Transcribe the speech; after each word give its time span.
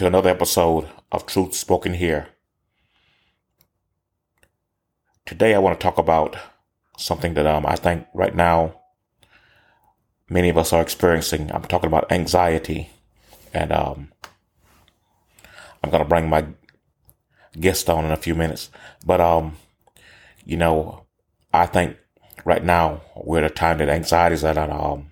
to 0.00 0.06
another 0.06 0.30
episode 0.30 0.88
of 1.12 1.26
Truth 1.26 1.54
Spoken 1.54 1.92
Here. 1.92 2.28
Today, 5.26 5.54
I 5.54 5.58
want 5.58 5.78
to 5.78 5.84
talk 5.84 5.98
about 5.98 6.38
something 6.96 7.34
that 7.34 7.46
um, 7.46 7.66
I 7.66 7.76
think 7.76 8.06
right 8.14 8.34
now 8.34 8.80
many 10.26 10.48
of 10.48 10.56
us 10.56 10.72
are 10.72 10.80
experiencing. 10.80 11.52
I'm 11.52 11.64
talking 11.64 11.88
about 11.88 12.10
anxiety, 12.10 12.88
and 13.52 13.72
um, 13.72 14.10
I'm 15.84 15.90
going 15.90 16.02
to 16.02 16.08
bring 16.08 16.30
my 16.30 16.46
guest 17.60 17.90
on 17.90 18.06
in 18.06 18.10
a 18.10 18.16
few 18.16 18.34
minutes. 18.34 18.70
But 19.04 19.20
um, 19.20 19.58
you 20.46 20.56
know, 20.56 21.04
I 21.52 21.66
think 21.66 21.98
right 22.46 22.64
now 22.64 23.02
we're 23.14 23.44
at 23.44 23.50
a 23.50 23.54
time 23.54 23.76
that 23.76 23.90
anxiety 23.90 24.32
is 24.36 24.44
at 24.44 24.56
an 24.56 24.70
um, 24.72 25.10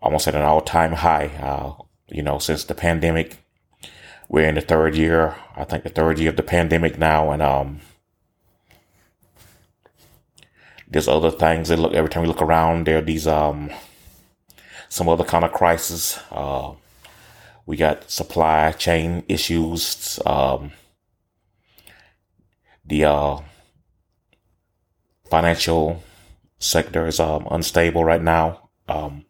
almost 0.00 0.26
at 0.26 0.34
an 0.34 0.40
all-time 0.40 0.92
high. 0.92 1.26
Uh, 1.38 1.74
you 2.08 2.22
know, 2.22 2.38
since 2.38 2.64
the 2.64 2.74
pandemic, 2.74 3.43
we're 4.28 4.48
in 4.48 4.54
the 4.54 4.60
third 4.60 4.96
year. 4.96 5.36
I 5.56 5.64
think 5.64 5.84
the 5.84 5.90
third 5.90 6.18
year 6.18 6.30
of 6.30 6.36
the 6.36 6.42
pandemic 6.42 6.98
now, 6.98 7.30
and 7.30 7.42
um, 7.42 7.80
there's 10.88 11.08
other 11.08 11.30
things 11.30 11.68
that 11.68 11.78
look 11.78 11.92
every 11.92 12.10
time 12.10 12.22
we 12.22 12.28
look 12.28 12.42
around. 12.42 12.86
There 12.86 12.98
are 12.98 13.02
these 13.02 13.26
um, 13.26 13.70
some 14.88 15.08
other 15.08 15.24
kind 15.24 15.44
of 15.44 15.52
crisis. 15.52 16.18
Uh, 16.30 16.74
we 17.66 17.76
got 17.76 18.10
supply 18.10 18.72
chain 18.72 19.24
issues. 19.28 20.18
Um, 20.24 20.72
the 22.84 23.04
uh, 23.04 23.38
financial 25.30 26.02
sector 26.58 27.06
is 27.06 27.18
um, 27.18 27.46
unstable 27.50 28.04
right 28.04 28.22
now. 28.22 28.68
Um, 28.88 29.24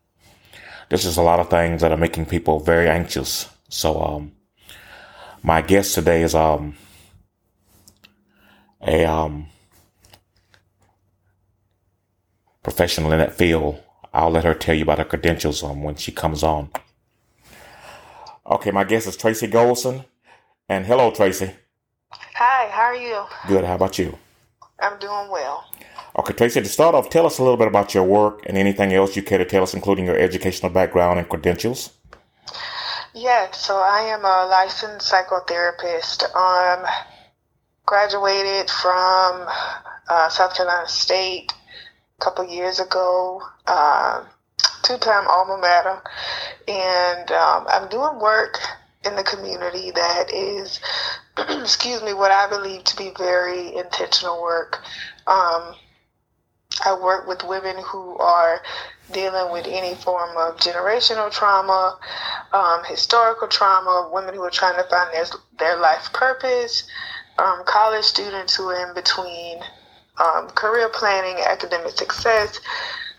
there's 0.89 1.05
just 1.05 1.19
a 1.19 1.23
lot 1.23 1.41
of 1.41 1.49
things 1.49 1.81
that 1.81 1.93
are 1.93 1.97
making 1.97 2.27
people 2.27 2.61
very 2.61 2.89
anxious. 2.89 3.49
So, 3.69 4.03
um, 4.03 4.33
my 5.45 5.61
guest 5.61 5.95
today 5.95 6.23
is 6.23 6.35
um, 6.35 6.75
a 8.81 9.05
um, 9.05 9.47
professional 12.63 13.13
in 13.13 13.19
that 13.19 13.35
field. 13.35 13.79
I'll 14.15 14.31
let 14.31 14.45
her 14.45 14.55
tell 14.55 14.75
you 14.75 14.85
about 14.85 14.99
her 14.99 15.05
credentials 15.05 15.63
um, 15.63 15.83
when 15.83 15.97
she 15.97 16.13
comes 16.13 16.43
on. 16.43 16.71
Okay, 18.47 18.71
my 18.71 18.85
guest 18.85 19.07
is 19.07 19.19
Tracey 19.19 19.47
Goldson. 19.47 20.07
And 20.67 20.87
hello, 20.87 21.11
Tracey. 21.11 21.51
Hi, 22.11 22.71
how 22.71 22.85
are 22.85 22.97
you? 22.97 23.25
Good. 23.47 23.67
How 23.67 23.75
about 23.75 23.99
you? 23.99 24.17
I'm 24.79 24.99
doing 24.99 25.29
well. 25.31 25.67
Okay, 26.19 26.33
Tracey, 26.33 26.63
to 26.63 26.69
start 26.69 26.95
off, 26.95 27.11
tell 27.11 27.27
us 27.27 27.39
a 27.39 27.43
little 27.43 27.59
bit 27.59 27.69
about 27.69 27.93
your 27.93 28.05
work 28.05 28.41
and 28.47 28.57
anything 28.57 28.95
else 28.95 29.15
you 29.15 29.23
care 29.23 29.39
to 29.39 29.45
tell 29.45 29.63
us, 29.63 29.75
including 29.75 30.07
your 30.07 30.17
educational 30.17 30.73
background 30.73 31.19
and 31.19 31.29
credentials. 31.29 31.91
Yeah, 33.17 33.53
so 33.53 33.77
I 33.77 34.01
am 34.01 34.25
a 34.25 34.45
licensed 34.51 35.13
psychotherapist. 35.13 36.25
Um, 36.35 36.85
graduated 37.87 38.69
from 38.69 39.47
uh, 40.09 40.29
South 40.31 40.57
Carolina 40.57 40.89
State 40.89 41.53
a 42.19 42.25
couple 42.25 42.45
years 42.45 42.81
ago. 42.81 43.41
Um, 43.69 44.27
two-time 44.83 45.29
alma 45.29 45.59
mater, 45.59 46.03
and 46.67 47.31
um, 47.31 47.67
I'm 47.69 47.89
doing 47.89 48.19
work 48.19 48.59
in 49.05 49.15
the 49.15 49.23
community 49.23 49.93
that 49.93 50.33
is, 50.35 50.81
excuse 51.39 52.03
me, 52.03 52.15
what 52.15 52.33
I 52.33 52.49
believe 52.49 52.83
to 52.83 52.97
be 52.97 53.13
very 53.17 53.77
intentional 53.77 54.43
work. 54.43 54.83
Um, 55.29 55.77
I 56.85 56.95
work 56.95 57.27
with 57.29 57.45
women 57.45 57.77
who 57.85 58.17
are 58.19 58.61
dealing 59.13 59.53
with 59.53 59.67
any 59.67 59.95
form 59.95 60.37
of 60.37 60.57
generational 60.57 61.31
trauma, 61.31 61.99
um, 62.53 62.83
historical 62.85 63.49
trauma, 63.49 64.11
women 64.13 64.35
who 64.35 64.43
are 64.43 64.51
trying 64.51 64.77
to 64.77 64.89
find 64.89 65.13
their, 65.13 65.27
their 65.59 65.77
life 65.77 66.13
purpose, 66.13 66.85
um, 67.39 67.63
college 67.67 68.05
students 68.05 68.55
who 68.55 68.69
are 68.69 68.89
in 68.89 68.95
between 68.95 69.59
um, 70.19 70.49
career 70.51 70.89
planning, 70.89 71.43
academic 71.45 71.93
success, 71.93 72.61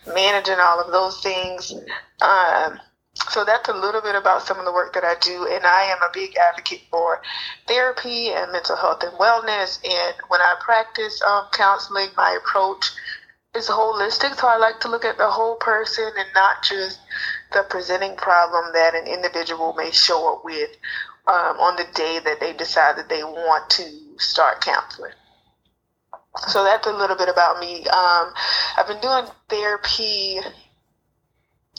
managing 0.08 0.58
all 0.60 0.80
of 0.80 0.92
those 0.92 1.22
things. 1.22 1.74
Um, 2.22 2.80
so 3.30 3.46
that's 3.46 3.70
a 3.70 3.74
little 3.74 4.02
bit 4.02 4.16
about 4.16 4.42
some 4.42 4.60
of 4.60 4.66
the 4.66 4.74
work 4.74 4.94
that 4.94 5.04
I 5.04 5.16
do, 5.22 5.48
and 5.50 5.66
I 5.66 5.84
am 5.84 5.98
a 6.02 6.12
big 6.14 6.36
advocate 6.38 6.82
for 6.92 7.22
therapy 7.68 8.30
and 8.30 8.52
mental 8.52 8.76
health 8.76 9.04
and 9.04 9.14
wellness. 9.14 9.80
And 9.84 10.16
when 10.28 10.42
I 10.42 10.56
practice 10.60 11.22
um, 11.22 11.46
counseling, 11.54 12.10
my 12.18 12.38
approach 12.44 12.92
is 13.56 13.70
holistic. 13.70 14.36
So 14.36 14.48
I 14.48 14.58
like 14.58 14.80
to 14.82 14.90
look 14.90 15.06
at 15.06 15.18
the 15.18 15.30
whole 15.30 15.56
person 15.56 16.12
and 16.18 16.28
not 16.34 16.64
just 16.64 17.00
the 17.54 17.66
presenting 17.70 18.16
problem 18.16 18.74
that 18.74 18.96
an 18.96 19.08
individual 19.08 19.74
may 19.74 19.92
show 19.92 20.34
up 20.34 20.46
with 20.46 20.70
um, 21.28 21.58
on 21.60 21.76
the 21.76 21.88
day 21.94 22.20
that 22.24 22.40
they 22.40 22.54
decide 22.54 22.98
that 22.98 23.10
they 23.10 23.24
want 23.24 23.70
to 23.72 23.84
start 24.18 24.62
counseling. 24.62 25.14
So 26.48 26.64
that's 26.64 26.86
a 26.86 26.92
little 26.92 27.16
bit 27.16 27.30
about 27.30 27.60
me. 27.60 27.86
Um, 27.88 28.34
I've 28.78 28.88
been 28.88 29.00
doing 29.00 29.26
therapy 29.50 30.40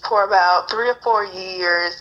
for 0.08 0.24
about 0.24 0.70
three 0.70 0.88
or 0.88 0.96
four 1.02 1.24
years, 1.24 2.00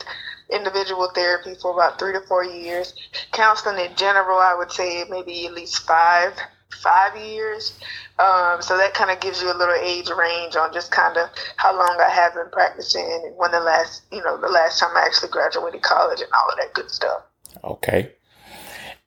individual 0.49 1.09
therapy 1.13 1.55
for 1.61 1.73
about 1.73 1.99
three 1.99 2.13
to 2.13 2.21
four 2.21 2.43
years. 2.43 2.93
Counseling 3.31 3.83
in 3.83 3.95
general, 3.95 4.37
I 4.37 4.55
would 4.55 4.71
say 4.71 5.03
maybe 5.09 5.45
at 5.47 5.53
least 5.53 5.85
five, 5.85 6.33
five 6.71 7.15
years. 7.17 7.79
Um, 8.19 8.61
so 8.61 8.77
that 8.77 8.93
kind 8.93 9.11
of 9.11 9.19
gives 9.19 9.41
you 9.41 9.51
a 9.51 9.57
little 9.57 9.75
age 9.75 10.09
range 10.09 10.55
on 10.55 10.73
just 10.73 10.91
kind 10.91 11.17
of 11.17 11.29
how 11.57 11.75
long 11.75 11.97
I 11.99 12.09
have 12.09 12.33
been 12.33 12.49
practicing 12.51 13.03
and 13.03 13.35
when 13.37 13.51
the 13.51 13.59
last, 13.59 14.03
you 14.11 14.23
know, 14.23 14.39
the 14.39 14.47
last 14.47 14.79
time 14.79 14.95
I 14.95 15.01
actually 15.01 15.29
graduated 15.29 15.81
college 15.81 16.21
and 16.21 16.29
all 16.31 16.49
of 16.49 16.57
that 16.57 16.73
good 16.73 16.89
stuff. 16.89 17.23
Okay. 17.63 18.13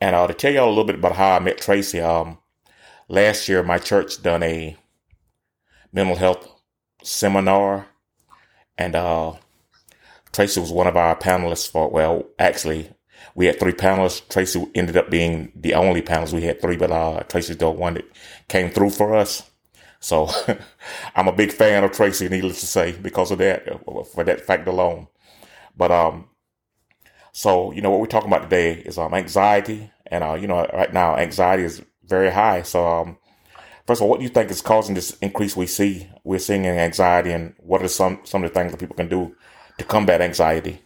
And 0.00 0.14
uh, 0.14 0.26
to 0.26 0.34
tell 0.34 0.52
y'all 0.52 0.68
a 0.68 0.70
little 0.70 0.84
bit 0.84 0.96
about 0.96 1.16
how 1.16 1.36
I 1.36 1.38
met 1.38 1.58
Tracey, 1.58 2.00
um, 2.00 2.38
last 3.08 3.48
year 3.48 3.62
my 3.62 3.78
church 3.78 4.22
done 4.22 4.42
a 4.42 4.76
mental 5.92 6.16
health 6.16 6.46
seminar, 7.02 7.86
and 8.76 8.94
uh, 8.94 9.34
Tracey 10.32 10.60
was 10.60 10.70
one 10.70 10.86
of 10.86 10.96
our 10.96 11.16
panelists 11.16 11.70
for. 11.70 11.88
Well, 11.88 12.26
actually, 12.38 12.90
we 13.38 13.46
had 13.46 13.60
three 13.60 13.72
panelists. 13.72 14.28
Tracey 14.28 14.66
ended 14.74 14.96
up 14.96 15.10
being 15.10 15.52
the 15.54 15.74
only 15.74 16.02
panelist. 16.02 16.32
We 16.32 16.42
had 16.42 16.60
three, 16.60 16.76
but 16.76 16.90
uh, 16.90 17.20
Tracey's 17.28 17.56
the 17.56 17.70
one 17.70 17.94
that 17.94 18.04
came 18.48 18.68
through 18.68 18.90
for 18.90 19.14
us. 19.14 19.48
So 20.00 20.28
I'm 21.14 21.28
a 21.28 21.32
big 21.32 21.52
fan 21.52 21.84
of 21.84 21.92
Tracey, 21.92 22.28
needless 22.28 22.58
to 22.60 22.66
say, 22.66 22.96
because 23.00 23.30
of 23.30 23.38
that, 23.38 23.64
for 24.12 24.24
that 24.24 24.40
fact 24.40 24.66
alone. 24.66 25.06
But 25.76 25.92
um, 25.92 26.26
so 27.30 27.70
you 27.70 27.80
know 27.80 27.90
what 27.90 28.00
we're 28.00 28.06
talking 28.06 28.28
about 28.28 28.42
today 28.42 28.72
is 28.72 28.98
um 28.98 29.14
anxiety, 29.14 29.88
and 30.06 30.24
uh, 30.24 30.34
you 30.34 30.48
know 30.48 30.66
right 30.74 30.92
now 30.92 31.16
anxiety 31.16 31.62
is 31.62 31.80
very 32.02 32.32
high. 32.32 32.62
So 32.62 32.84
um, 32.88 33.18
first 33.86 34.00
of 34.00 34.02
all, 34.02 34.08
what 34.08 34.18
do 34.18 34.24
you 34.24 34.30
think 34.30 34.50
is 34.50 34.60
causing 34.60 34.96
this 34.96 35.16
increase 35.18 35.56
we 35.56 35.68
see 35.68 36.10
we're 36.24 36.40
seeing 36.40 36.64
in 36.64 36.76
anxiety, 36.76 37.30
and 37.30 37.54
what 37.58 37.84
are 37.84 37.88
some 37.88 38.18
some 38.24 38.42
of 38.42 38.52
the 38.52 38.58
things 38.58 38.72
that 38.72 38.80
people 38.80 38.96
can 38.96 39.08
do 39.08 39.36
to 39.78 39.84
combat 39.84 40.20
anxiety? 40.20 40.82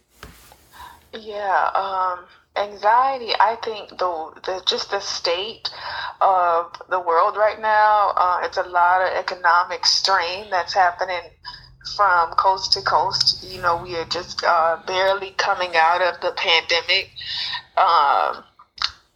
Yeah, 1.13 1.69
um, 1.75 2.25
anxiety. 2.55 3.31
I 3.39 3.57
think 3.63 3.89
the, 3.89 4.31
the 4.45 4.61
just 4.65 4.91
the 4.91 4.99
state 4.99 5.69
of 6.21 6.71
the 6.89 6.99
world 6.99 7.35
right 7.37 7.59
now. 7.59 8.13
Uh, 8.15 8.41
it's 8.43 8.57
a 8.57 8.63
lot 8.63 9.01
of 9.01 9.09
economic 9.17 9.85
strain 9.85 10.49
that's 10.49 10.73
happening 10.73 11.21
from 11.95 12.31
coast 12.31 12.73
to 12.73 12.81
coast. 12.81 13.43
You 13.43 13.61
know, 13.61 13.81
we 13.81 13.95
are 13.97 14.05
just 14.05 14.43
uh, 14.43 14.77
barely 14.85 15.31
coming 15.31 15.71
out 15.75 16.01
of 16.01 16.21
the 16.21 16.31
pandemic. 16.35 17.11
Um, 17.77 18.43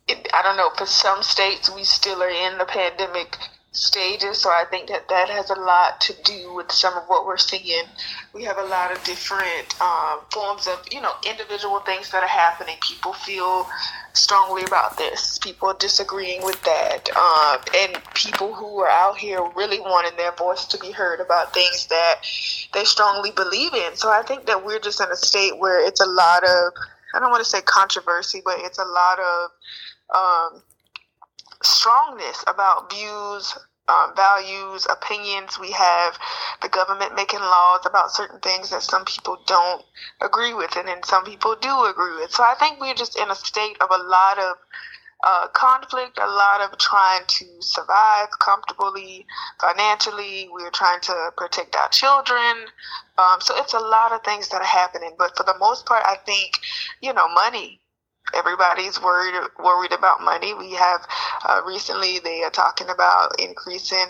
it, 0.07 0.27
I 0.33 0.41
don't 0.43 0.57
know. 0.57 0.71
For 0.77 0.85
some 0.85 1.21
states, 1.23 1.73
we 1.73 1.83
still 1.83 2.21
are 2.23 2.29
in 2.29 2.57
the 2.57 2.65
pandemic 2.65 3.37
stages. 3.77 4.39
So 4.39 4.49
I 4.49 4.65
think 4.69 4.89
that 4.89 5.07
that 5.09 5.29
has 5.29 5.49
a 5.49 5.59
lot 5.59 6.01
to 6.01 6.13
do 6.23 6.53
with 6.55 6.71
some 6.71 6.97
of 6.97 7.03
what 7.07 7.25
we're 7.25 7.37
seeing. 7.37 7.83
We 8.33 8.43
have 8.43 8.57
a 8.57 8.65
lot 8.65 8.91
of 8.91 9.03
different 9.03 9.79
um, 9.81 10.19
forms 10.31 10.67
of, 10.67 10.85
you 10.91 11.01
know, 11.01 11.13
individual 11.27 11.79
things 11.81 12.11
that 12.11 12.23
are 12.23 12.27
happening. 12.27 12.75
People 12.81 13.13
feel 13.13 13.67
strongly 14.13 14.63
about 14.63 14.97
this. 14.97 15.37
People 15.37 15.73
disagreeing 15.73 16.43
with 16.43 16.61
that. 16.63 17.09
Um, 17.15 17.59
and 17.75 18.01
people 18.13 18.53
who 18.53 18.79
are 18.79 18.89
out 18.89 19.17
here 19.17 19.39
really 19.55 19.79
wanting 19.79 20.17
their 20.17 20.31
voice 20.33 20.65
to 20.65 20.77
be 20.79 20.91
heard 20.91 21.19
about 21.19 21.53
things 21.53 21.87
that 21.87 22.21
they 22.73 22.83
strongly 22.83 23.31
believe 23.31 23.73
in. 23.73 23.95
So 23.95 24.09
I 24.09 24.23
think 24.23 24.45
that 24.47 24.65
we're 24.65 24.79
just 24.79 24.99
in 24.99 25.07
a 25.11 25.15
state 25.15 25.57
where 25.59 25.85
it's 25.85 26.01
a 26.01 26.05
lot 26.05 26.43
of, 26.43 26.73
I 27.13 27.19
don't 27.19 27.29
want 27.29 27.43
to 27.43 27.49
say 27.49 27.61
controversy, 27.61 28.41
but 28.43 28.55
it's 28.59 28.79
a 28.79 28.85
lot 28.85 29.19
of 29.19 29.49
um, 30.15 30.61
strongness 31.63 32.43
about 32.47 32.91
views 32.91 33.57
um, 33.87 34.13
values, 34.15 34.85
opinions. 34.89 35.57
We 35.59 35.71
have 35.71 36.17
the 36.61 36.69
government 36.69 37.15
making 37.15 37.39
laws 37.39 37.85
about 37.85 38.11
certain 38.11 38.39
things 38.39 38.69
that 38.71 38.83
some 38.83 39.05
people 39.05 39.37
don't 39.47 39.83
agree 40.21 40.53
with, 40.53 40.75
and 40.75 40.87
then 40.87 41.03
some 41.03 41.23
people 41.23 41.55
do 41.55 41.85
agree 41.85 42.15
with. 42.15 42.31
So 42.31 42.43
I 42.43 42.55
think 42.59 42.79
we're 42.79 42.93
just 42.93 43.17
in 43.17 43.29
a 43.29 43.35
state 43.35 43.77
of 43.81 43.89
a 43.89 44.03
lot 44.03 44.39
of 44.39 44.57
uh, 45.23 45.47
conflict, 45.53 46.19
a 46.21 46.27
lot 46.27 46.61
of 46.61 46.77
trying 46.77 47.23
to 47.27 47.45
survive 47.59 48.27
comfortably 48.39 49.25
financially. 49.59 50.49
We're 50.51 50.69
trying 50.71 51.01
to 51.01 51.31
protect 51.37 51.75
our 51.75 51.89
children. 51.89 52.67
Um, 53.17 53.39
so 53.41 53.55
it's 53.57 53.73
a 53.73 53.79
lot 53.79 54.11
of 54.11 54.23
things 54.23 54.49
that 54.49 54.61
are 54.61 54.65
happening. 54.65 55.15
But 55.17 55.35
for 55.35 55.43
the 55.43 55.57
most 55.57 55.85
part, 55.85 56.03
I 56.05 56.17
think, 56.17 56.59
you 57.01 57.13
know, 57.13 57.27
money 57.29 57.81
everybody's 58.33 59.01
worried 59.01 59.35
worried 59.59 59.91
about 59.91 60.21
money. 60.21 60.53
We 60.53 60.73
have 60.73 61.05
uh, 61.47 61.61
recently 61.65 62.19
they 62.19 62.43
are 62.43 62.49
talking 62.49 62.89
about 62.89 63.39
increasing 63.39 64.05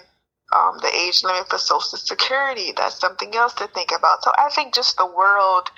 um, 0.55 0.77
the 0.81 0.93
age 0.95 1.23
limit 1.23 1.49
for 1.49 1.57
Social 1.57 1.97
Security. 1.97 2.73
That's 2.75 2.99
something 2.99 3.35
else 3.35 3.53
to 3.55 3.67
think 3.67 3.91
about. 3.91 4.23
So 4.23 4.31
I 4.37 4.49
think 4.49 4.73
just 4.73 4.97
the 4.97 5.05
world, 5.05 5.69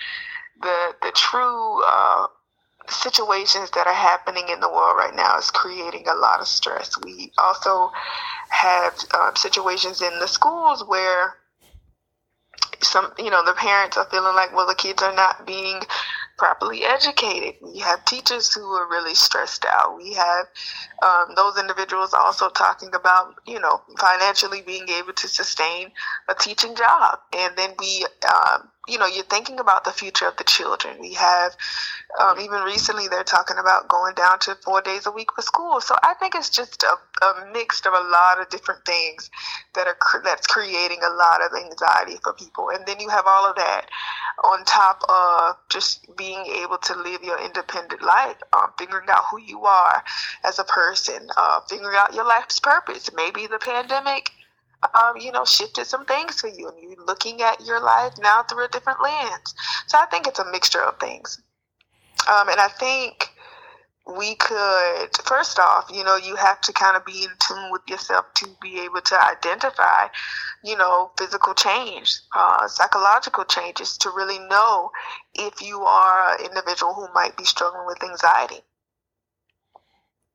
the 0.60 0.94
the 1.02 1.12
true 1.12 1.82
uh, 1.84 2.26
situations 2.88 3.70
that 3.72 3.86
are 3.86 3.92
happening 3.94 4.48
in 4.48 4.60
the 4.60 4.68
world 4.68 4.96
right 4.96 5.14
now 5.14 5.38
is 5.38 5.50
creating 5.50 6.06
a 6.08 6.14
lot 6.14 6.40
of 6.40 6.46
stress. 6.46 6.96
We 7.04 7.32
also 7.38 7.90
have 8.48 8.94
um, 9.14 9.36
situations 9.36 10.02
in 10.02 10.18
the 10.18 10.28
schools 10.28 10.84
where 10.86 11.36
some 12.82 13.12
you 13.18 13.30
know 13.30 13.44
the 13.44 13.52
parents 13.52 13.96
are 13.96 14.06
feeling 14.06 14.34
like 14.34 14.54
well 14.54 14.66
the 14.66 14.74
kids 14.74 15.02
are 15.02 15.14
not 15.14 15.46
being 15.46 15.80
properly 16.40 16.84
educated. 16.84 17.56
We 17.60 17.80
have 17.80 18.02
teachers 18.06 18.52
who 18.54 18.64
are 18.72 18.88
really 18.88 19.14
stressed 19.14 19.66
out. 19.66 19.98
We 19.98 20.14
have 20.14 20.46
um, 21.02 21.34
those 21.36 21.58
individuals 21.58 22.14
also 22.14 22.48
talking 22.48 22.94
about, 22.94 23.34
you 23.46 23.60
know, 23.60 23.82
financially 23.98 24.62
being 24.62 24.88
able 24.88 25.12
to 25.12 25.28
sustain 25.28 25.92
a 26.30 26.34
teaching 26.34 26.74
job. 26.74 27.18
And 27.36 27.54
then 27.58 27.74
we, 27.78 28.06
um, 28.26 28.70
you 28.90 28.98
know, 28.98 29.06
you're 29.06 29.24
thinking 29.24 29.60
about 29.60 29.84
the 29.84 29.92
future 29.92 30.26
of 30.26 30.36
the 30.36 30.44
children. 30.44 30.96
We 31.00 31.14
have, 31.14 31.56
um, 32.20 32.40
even 32.40 32.62
recently, 32.62 33.08
they're 33.08 33.22
talking 33.22 33.56
about 33.58 33.88
going 33.88 34.14
down 34.14 34.38
to 34.40 34.56
four 34.56 34.80
days 34.80 35.06
a 35.06 35.10
week 35.10 35.28
for 35.34 35.42
school. 35.42 35.80
So 35.80 35.94
I 36.02 36.14
think 36.14 36.34
it's 36.34 36.50
just 36.50 36.82
a, 36.82 37.24
a 37.24 37.50
mix 37.52 37.86
of 37.86 37.92
a 37.92 38.08
lot 38.08 38.40
of 38.40 38.48
different 38.48 38.84
things 38.84 39.30
that 39.74 39.86
are 39.86 39.96
that's 40.24 40.46
creating 40.46 40.98
a 41.04 41.14
lot 41.14 41.40
of 41.40 41.52
anxiety 41.56 42.16
for 42.22 42.32
people. 42.32 42.70
And 42.70 42.84
then 42.86 42.98
you 42.98 43.08
have 43.08 43.24
all 43.26 43.48
of 43.48 43.56
that 43.56 43.86
on 44.44 44.64
top 44.64 45.02
of 45.08 45.56
just 45.68 46.04
being 46.16 46.44
able 46.46 46.78
to 46.78 46.94
live 46.96 47.22
your 47.22 47.38
independent 47.42 48.02
life, 48.02 48.36
um, 48.52 48.72
figuring 48.78 49.08
out 49.08 49.22
who 49.30 49.40
you 49.40 49.60
are 49.64 50.02
as 50.44 50.58
a 50.58 50.64
person, 50.64 51.28
uh, 51.36 51.60
figuring 51.68 51.96
out 51.96 52.14
your 52.14 52.26
life's 52.26 52.58
purpose. 52.58 53.10
Maybe 53.14 53.46
the 53.46 53.58
pandemic, 53.58 54.32
um, 54.94 55.16
you 55.16 55.32
know, 55.32 55.44
shifted 55.44 55.86
some 55.86 56.04
things 56.04 56.40
for 56.40 56.48
you, 56.48 56.68
and 56.68 56.78
you're 56.80 57.04
looking 57.06 57.42
at 57.42 57.64
your 57.64 57.80
life 57.80 58.14
now 58.18 58.42
through 58.42 58.64
a 58.64 58.68
different 58.68 59.02
lens. 59.02 59.54
So 59.86 59.98
I 59.98 60.06
think 60.06 60.26
it's 60.26 60.38
a 60.38 60.50
mixture 60.50 60.82
of 60.82 60.98
things, 60.98 61.40
um, 62.28 62.48
and 62.48 62.60
I 62.60 62.68
think 62.68 63.30
we 64.16 64.34
could 64.34 65.08
first 65.24 65.58
off 65.58 65.88
you 65.92 66.02
know 66.02 66.16
you 66.16 66.34
have 66.34 66.60
to 66.62 66.72
kind 66.72 66.96
of 66.96 67.04
be 67.04 67.22
in 67.22 67.30
tune 67.46 67.70
with 67.70 67.82
yourself 67.86 68.24
to 68.34 68.48
be 68.60 68.80
able 68.80 69.00
to 69.00 69.14
identify 69.22 70.08
you 70.64 70.76
know 70.76 71.10
physical 71.18 71.54
change 71.54 72.18
uh, 72.34 72.66
psychological 72.66 73.44
changes 73.44 73.96
to 73.98 74.10
really 74.10 74.38
know 74.48 74.90
if 75.34 75.60
you 75.62 75.82
are 75.82 76.36
an 76.38 76.46
individual 76.46 76.94
who 76.94 77.06
might 77.14 77.36
be 77.36 77.44
struggling 77.44 77.86
with 77.86 78.02
anxiety. 78.02 78.62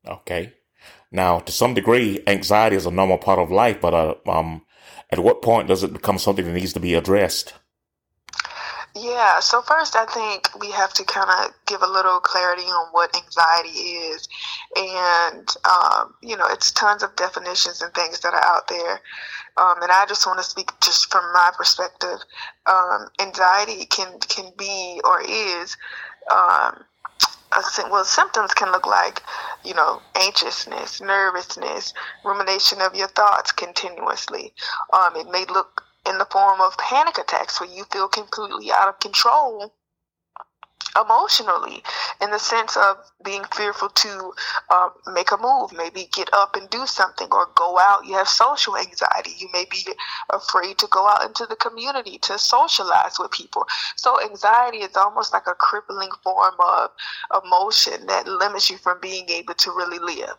Okay 0.06 0.54
now 1.10 1.38
to 1.38 1.52
some 1.52 1.74
degree 1.74 2.22
anxiety 2.26 2.76
is 2.76 2.86
a 2.86 2.90
normal 2.90 3.18
part 3.18 3.38
of 3.38 3.50
life 3.50 3.80
but 3.80 3.94
uh, 3.94 4.14
um, 4.26 4.62
at 5.10 5.18
what 5.18 5.42
point 5.42 5.68
does 5.68 5.82
it 5.82 5.92
become 5.92 6.18
something 6.18 6.44
that 6.44 6.52
needs 6.52 6.72
to 6.72 6.80
be 6.80 6.94
addressed 6.94 7.54
yeah, 8.98 9.40
so 9.40 9.60
first 9.60 9.94
I 9.94 10.06
think 10.06 10.48
we 10.58 10.70
have 10.70 10.94
to 10.94 11.04
kind 11.04 11.28
of 11.28 11.52
give 11.66 11.82
a 11.82 11.86
little 11.86 12.18
clarity 12.18 12.62
on 12.62 12.88
what 12.92 13.14
anxiety 13.14 13.78
is. 13.78 14.26
And, 14.74 15.54
um, 15.68 16.14
you 16.22 16.34
know, 16.34 16.46
it's 16.48 16.70
tons 16.72 17.02
of 17.02 17.14
definitions 17.14 17.82
and 17.82 17.92
things 17.92 18.20
that 18.20 18.32
are 18.32 18.42
out 18.42 18.68
there. 18.68 19.00
Um, 19.58 19.82
and 19.82 19.92
I 19.92 20.06
just 20.08 20.26
want 20.26 20.38
to 20.38 20.44
speak 20.44 20.70
just 20.82 21.12
from 21.12 21.30
my 21.34 21.50
perspective. 21.58 22.20
Um, 22.64 23.08
anxiety 23.20 23.84
can, 23.84 24.18
can 24.20 24.50
be 24.56 25.02
or 25.04 25.20
is, 25.20 25.76
um, 26.30 26.82
well, 27.90 28.04
symptoms 28.04 28.52
can 28.54 28.72
look 28.72 28.86
like, 28.86 29.22
you 29.64 29.74
know, 29.74 30.02
anxiousness, 30.14 31.00
nervousness, 31.00 31.94
rumination 32.24 32.80
of 32.80 32.94
your 32.94 33.08
thoughts 33.08 33.52
continuously. 33.52 34.52
Um, 34.92 35.16
it 35.16 35.28
may 35.30 35.44
look 35.46 35.82
in 36.08 36.18
the 36.18 36.26
form 36.26 36.60
of 36.60 36.76
panic 36.78 37.18
attacks 37.18 37.60
where 37.60 37.68
you 37.68 37.84
feel 37.84 38.08
completely 38.08 38.70
out 38.72 38.88
of 38.88 39.00
control 39.00 39.72
emotionally 41.00 41.82
in 42.20 42.30
the 42.30 42.38
sense 42.38 42.76
of 42.76 42.96
being 43.24 43.44
fearful 43.54 43.88
to 43.90 44.32
uh, 44.70 44.88
make 45.12 45.30
a 45.32 45.36
move 45.36 45.72
maybe 45.72 46.08
get 46.12 46.28
up 46.32 46.56
and 46.56 46.68
do 46.70 46.86
something 46.86 47.28
or 47.30 47.48
go 47.54 47.78
out. 47.78 48.06
You 48.06 48.14
have 48.14 48.28
social 48.28 48.76
anxiety. 48.76 49.32
You 49.38 49.48
may 49.52 49.66
be 49.70 49.86
afraid 50.30 50.78
to 50.78 50.86
go 50.90 51.06
out 51.06 51.24
into 51.24 51.46
the 51.46 51.56
community 51.56 52.18
to 52.22 52.38
socialize 52.38 53.18
with 53.18 53.30
people. 53.30 53.66
So 53.96 54.20
anxiety 54.22 54.78
is 54.78 54.96
almost 54.96 55.32
like 55.32 55.46
a 55.46 55.54
crippling 55.54 56.10
form 56.22 56.54
of 56.58 56.90
emotion 57.44 58.06
that 58.06 58.26
limits 58.26 58.70
you 58.70 58.78
from 58.78 58.98
being 59.00 59.28
able 59.28 59.54
to 59.54 59.70
really 59.70 59.98
live. 59.98 60.36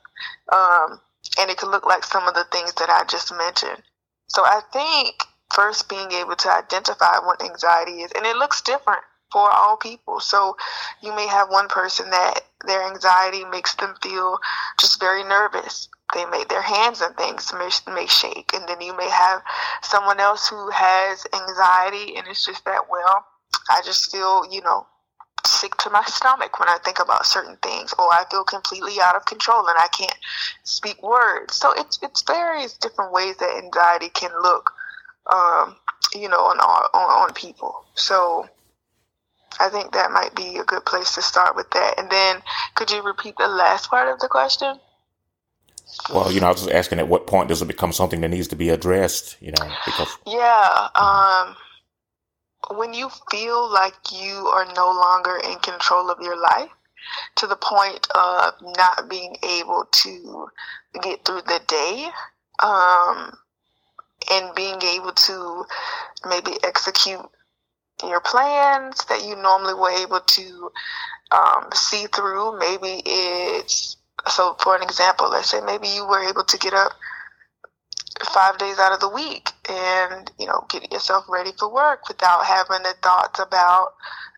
Um, 0.52 1.00
and 1.40 1.50
it 1.50 1.58
can 1.58 1.70
look 1.70 1.86
like 1.86 2.04
some 2.04 2.28
of 2.28 2.34
the 2.36 2.46
things 2.52 2.74
that 2.76 2.90
i 2.90 3.04
just 3.06 3.34
mentioned. 3.36 3.84
So 4.28 4.44
i 4.46 4.62
think 4.72 5.24
first 5.54 5.90
being 5.90 6.12
able 6.12 6.36
to 6.36 6.52
identify 6.52 7.20
what 7.20 7.42
anxiety 7.42 8.02
is. 8.02 8.12
And 8.16 8.26
it 8.26 8.36
looks 8.36 8.62
different 8.62 9.02
for 9.32 9.50
all 9.50 9.78
people. 9.78 10.20
So 10.20 10.56
you 11.02 11.16
may 11.16 11.28
have 11.28 11.50
one 11.50 11.68
person 11.68 12.10
that 12.10 12.42
their 12.66 12.84
anxiety 12.84 13.46
makes 13.46 13.76
them 13.76 13.96
feel 14.02 14.40
just 14.80 15.00
very 15.00 15.24
nervous. 15.24 15.90
They 16.14 16.26
may 16.26 16.46
their 16.46 16.62
hands 16.62 17.02
and 17.02 17.16
things 17.18 17.54
may, 17.54 18.08
shake, 18.08 18.52
and 18.54 18.68
then 18.68 18.80
you 18.80 18.96
may 18.96 19.10
have 19.10 19.42
someone 19.82 20.20
else 20.20 20.48
who 20.48 20.70
has 20.70 21.26
anxiety, 21.34 22.16
and 22.16 22.26
it's 22.28 22.46
just 22.46 22.64
that 22.66 22.90
well, 22.90 23.26
I 23.70 23.82
just 23.84 24.10
feel 24.12 24.44
you 24.50 24.62
know 24.62 24.88
sick 25.46 25.76
to 25.78 25.90
my 25.90 26.04
stomach 26.06 26.60
when 26.60 26.70
I 26.70 26.78
think 26.84 27.00
about 27.00 27.26
certain 27.26 27.58
things, 27.62 27.94
or 28.00 28.06
I 28.06 28.24
feel 28.32 28.46
completely 28.46 29.02
out 29.02 29.18
of 29.18 29.26
control 29.26 29.68
and 29.68 29.78
I 29.78 29.88
can't 29.90 30.18
speak 30.64 31.04
words. 31.04 31.56
So 31.56 31.74
it's 31.76 32.00
it's 32.02 32.22
various 32.22 32.78
different 32.78 33.12
ways 33.12 33.36
that 33.38 33.62
anxiety 33.62 34.10
can 34.10 34.32
look 34.42 34.72
um, 35.32 35.76
you 36.14 36.30
know, 36.30 36.38
on, 36.38 36.58
on 36.60 36.84
on 36.94 37.34
people. 37.34 37.86
So 37.96 38.48
I 39.60 39.70
think 39.70 39.94
that 39.94 40.12
might 40.12 40.36
be 40.36 40.58
a 40.58 40.64
good 40.64 40.86
place 40.86 41.16
to 41.16 41.22
start 41.22 41.56
with 41.56 41.70
that. 41.72 41.96
And 41.98 42.10
then, 42.10 42.42
could 42.76 42.92
you 42.92 43.02
repeat 43.02 43.36
the 43.38 43.48
last 43.48 43.90
part 43.90 44.08
of 44.08 44.20
the 44.20 44.28
question? 44.28 44.80
Well, 46.14 46.32
you 46.32 46.40
know, 46.42 46.48
I 46.48 46.52
was 46.52 46.62
just 46.62 46.72
asking 46.72 47.00
at 47.00 47.08
what 47.08 47.28
point 47.28 47.50
does 47.50 47.62
it 47.62 47.68
become 47.68 47.94
something 47.94 48.22
that 48.22 48.30
needs 48.30 48.50
to 48.50 48.56
be 48.56 48.70
addressed? 48.70 49.38
You 49.40 49.52
know, 49.52 49.72
because 49.86 50.18
yeah, 50.26 50.90
um, 50.96 51.56
when 52.78 52.94
you 52.94 53.10
feel 53.32 53.72
like 53.72 53.96
you 54.12 54.48
are 54.48 54.66
no 54.76 54.88
longer 54.88 55.40
in 55.50 55.58
control 55.60 56.12
of 56.12 56.20
your 56.22 56.40
life 56.40 56.70
to 57.38 57.48
the 57.48 57.56
point 57.56 58.08
of 58.16 58.54
not 58.62 59.10
being 59.10 59.38
able 59.44 59.88
to 59.92 60.48
get 61.02 61.24
through 61.24 61.42
the 61.42 61.62
day, 61.68 62.10
um, 62.62 63.38
and 64.32 64.54
being 64.56 64.82
able 64.82 65.14
to 65.14 65.66
maybe 66.28 66.52
execute 66.64 67.26
your 68.04 68.22
plans 68.22 69.04
that 69.06 69.24
you 69.25 69.36
normally 69.36 69.74
were 69.74 69.92
able 69.92 70.20
to 70.20 70.72
um, 71.32 71.70
see 71.74 72.06
through. 72.08 72.58
Maybe 72.60 73.01
it's 73.06 73.98
so. 74.27 74.56
For 74.60 74.75
an 74.75 74.84
example, 74.84 75.30
let's 75.30 75.50
say 75.50 75.62
maybe 75.62 75.88
you 75.88 76.08
were 76.08 76.22
able 76.22 76.44
to 76.44 76.58
get 76.58 76.74
up 76.74 76.94
five 78.25 78.58
days 78.58 78.80
out 78.80 78.94
of 78.94 79.00
the 79.00 79.10
week 79.10 79.51
and 79.70 80.32
you 80.39 80.46
know 80.48 80.66
get 80.70 80.92
yourself 80.92 81.25
ready 81.30 81.51
for 81.58 81.72
work 81.72 82.08
without 82.08 82.46
having 82.46 82.82
the 82.84 82.96
thoughts 83.04 83.39
about 83.39 83.94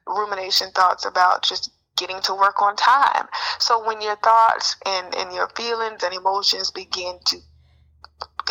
rumination 0.05 0.69
thoughts 0.71 1.05
about 1.05 1.43
just 1.43 1.71
getting 1.95 2.19
to 2.21 2.33
work 2.33 2.61
on 2.61 2.75
time 2.75 3.27
so 3.57 3.85
when 3.85 4.01
your 4.01 4.15
thoughts 4.17 4.75
and, 4.85 5.13
and 5.15 5.33
your 5.33 5.47
feelings 5.55 6.03
and 6.03 6.13
emotions 6.13 6.71
begin 6.71 7.17
to 7.25 7.37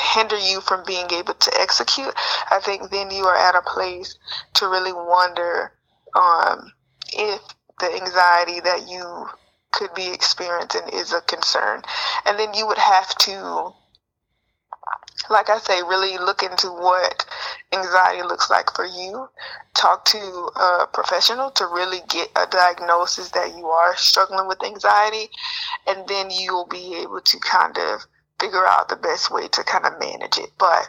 hinder 0.01 0.39
you 0.39 0.61
from 0.61 0.85
being 0.87 1.11
able 1.11 1.35
to 1.35 1.61
execute, 1.61 2.15
I 2.51 2.61
think 2.61 2.91
then 2.91 3.11
you 3.11 3.25
are 3.25 3.37
at 3.37 3.55
a 3.55 3.63
place 3.63 4.19
to 4.55 4.69
really 4.69 4.93
wonder 4.93 5.73
um, 6.15 6.73
if 7.13 7.41
the 7.81 7.93
anxiety 7.95 8.61
that 8.61 8.89
you 8.89 9.29
could 9.73 9.95
be 9.95 10.09
experiencing 10.09 10.89
is 10.93 11.13
a 11.13 11.21
concern. 11.23 11.83
And 12.27 12.39
then 12.39 12.55
you 12.55 12.67
would 12.67 12.79
have 12.79 13.15
to, 13.19 13.73
like 15.31 15.51
I 15.51 15.59
say, 15.59 15.83
really 15.83 16.19
look 16.19 16.43
into 16.43 16.69
what 16.69 17.27
anxiety 17.73 18.23
looks 18.23 18.51
like 18.51 18.75
for 18.75 18.87
you. 18.87 19.29
Talk 19.75 20.05
to 20.07 20.19
a 20.57 20.87
professional 20.93 21.51
to 21.53 21.67
really 21.67 22.01
get 22.09 22.29
a 22.35 22.47
diagnosis 22.47 23.31
that 23.31 23.57
you 23.57 23.67
are 23.67 23.97
struggling 23.97 24.49
with 24.49 24.65
anxiety. 24.65 25.29
And 25.87 26.09
then 26.09 26.31
you'll 26.31 26.67
be 26.67 26.97
able 26.97 27.21
to 27.21 27.39
kind 27.41 27.77
of 27.79 28.07
figure 28.41 28.67
out 28.67 28.89
the 28.89 28.97
best 28.97 29.31
way 29.31 29.49
to 29.49 29.65
kind 29.65 29.87
of 29.87 29.99
manage 29.99 30.39
it. 30.39 30.51
But 30.59 30.89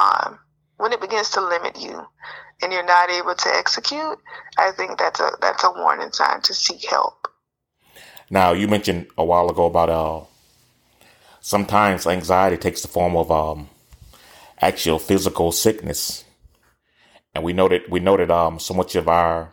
um, 0.00 0.38
when 0.76 0.92
it 0.92 1.00
begins 1.00 1.30
to 1.30 1.40
limit 1.40 1.80
you 1.80 2.06
and 2.62 2.72
you're 2.72 2.84
not 2.84 3.10
able 3.10 3.34
to 3.34 3.48
execute, 3.54 4.18
I 4.58 4.72
think 4.72 4.98
that's 4.98 5.20
a 5.20 5.30
that's 5.40 5.64
a 5.64 5.70
warning 5.70 6.12
sign 6.12 6.40
to 6.42 6.54
seek 6.54 6.88
help. 6.88 7.28
Now, 8.30 8.52
you 8.52 8.68
mentioned 8.68 9.08
a 9.18 9.24
while 9.24 9.50
ago 9.50 9.66
about 9.66 9.90
uh, 9.90 10.24
sometimes 11.40 12.06
anxiety 12.06 12.56
takes 12.56 12.82
the 12.82 12.88
form 12.88 13.16
of 13.16 13.30
um, 13.30 13.68
actual 14.60 14.98
physical 14.98 15.52
sickness, 15.52 16.24
and 17.34 17.42
we 17.42 17.52
know 17.52 17.68
that 17.68 17.90
we 17.90 18.00
know 18.00 18.16
that 18.16 18.30
um, 18.30 18.58
so 18.58 18.74
much 18.74 18.94
of 18.94 19.08
our 19.08 19.52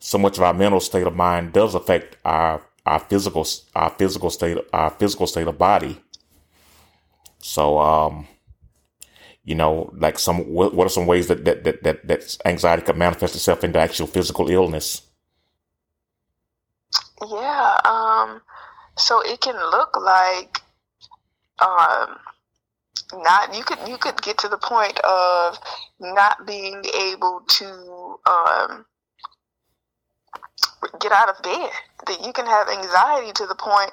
so 0.00 0.18
much 0.18 0.38
of 0.38 0.44
our 0.44 0.54
mental 0.54 0.80
state 0.80 1.06
of 1.06 1.14
mind 1.14 1.52
does 1.52 1.74
affect 1.74 2.16
our 2.24 2.62
our 2.84 2.98
physical 2.98 3.46
our 3.74 3.90
physical 3.90 4.30
state 4.30 4.58
our 4.72 4.90
physical 4.90 5.26
state 5.26 5.46
of 5.46 5.58
body. 5.58 6.00
So, 7.40 7.78
um, 7.78 8.26
you 9.44 9.54
know, 9.54 9.90
like 9.96 10.18
some 10.18 10.40
what, 10.52 10.74
are 10.78 10.88
some 10.90 11.06
ways 11.06 11.28
that 11.28 11.44
that, 11.44 11.64
that 11.64 11.82
that 11.82 12.06
that 12.06 12.36
anxiety 12.44 12.82
could 12.82 12.96
manifest 12.96 13.34
itself 13.34 13.64
into 13.64 13.78
actual 13.78 14.06
physical 14.06 14.50
illness? 14.50 15.02
Yeah, 17.26 17.78
um, 17.84 18.42
so 18.96 19.20
it 19.22 19.40
can 19.40 19.56
look 19.56 19.96
like 19.96 20.60
um, 21.60 22.16
not 23.14 23.54
you 23.56 23.64
could 23.64 23.78
you 23.88 23.96
could 23.96 24.20
get 24.22 24.38
to 24.38 24.48
the 24.48 24.58
point 24.58 24.98
of 25.00 25.58
not 26.00 26.46
being 26.46 26.84
able 27.00 27.42
to 27.48 28.20
um, 28.26 28.84
get 31.00 31.12
out 31.12 31.28
of 31.28 31.42
bed. 31.42 31.70
That 32.06 32.24
you 32.24 32.32
can 32.32 32.46
have 32.46 32.68
anxiety 32.68 33.32
to 33.32 33.46
the 33.46 33.54
point 33.54 33.92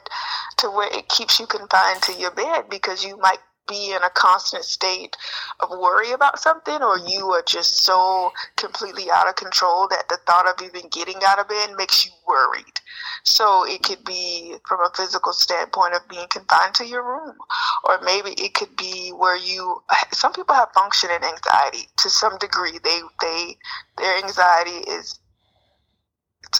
to 0.57 0.69
where 0.69 0.89
it 0.91 1.07
keeps 1.09 1.39
you 1.39 1.47
confined 1.47 2.01
to 2.03 2.13
your 2.13 2.31
bed 2.31 2.65
because 2.69 3.03
you 3.03 3.17
might 3.17 3.39
be 3.67 3.91
in 3.91 4.03
a 4.03 4.09
constant 4.11 4.63
state 4.63 5.17
of 5.59 5.69
worry 5.69 6.11
about 6.11 6.39
something 6.39 6.81
or 6.81 6.97
you 6.99 7.31
are 7.31 7.43
just 7.47 7.83
so 7.83 8.31
completely 8.57 9.09
out 9.11 9.27
of 9.27 9.35
control 9.35 9.87
that 9.87 10.07
the 10.09 10.17
thought 10.25 10.47
of 10.47 10.63
even 10.65 10.87
getting 10.89 11.17
out 11.25 11.39
of 11.39 11.47
bed 11.47 11.71
makes 11.77 12.05
you 12.05 12.11
worried. 12.27 12.79
So 13.23 13.65
it 13.67 13.81
could 13.83 14.03
be 14.03 14.55
from 14.67 14.81
a 14.81 14.91
physical 14.95 15.33
standpoint 15.33 15.95
of 15.95 16.07
being 16.07 16.27
confined 16.29 16.75
to 16.75 16.85
your 16.85 17.03
room, 17.03 17.35
or 17.83 17.99
maybe 18.03 18.31
it 18.31 18.53
could 18.53 18.75
be 18.77 19.09
where 19.09 19.37
you. 19.37 19.81
Some 20.11 20.33
people 20.33 20.55
have 20.55 20.69
functioning 20.73 21.23
anxiety 21.23 21.87
to 21.97 22.09
some 22.09 22.37
degree. 22.37 22.79
They 22.83 23.01
they 23.21 23.57
their 23.97 24.17
anxiety 24.17 24.89
is 24.91 25.19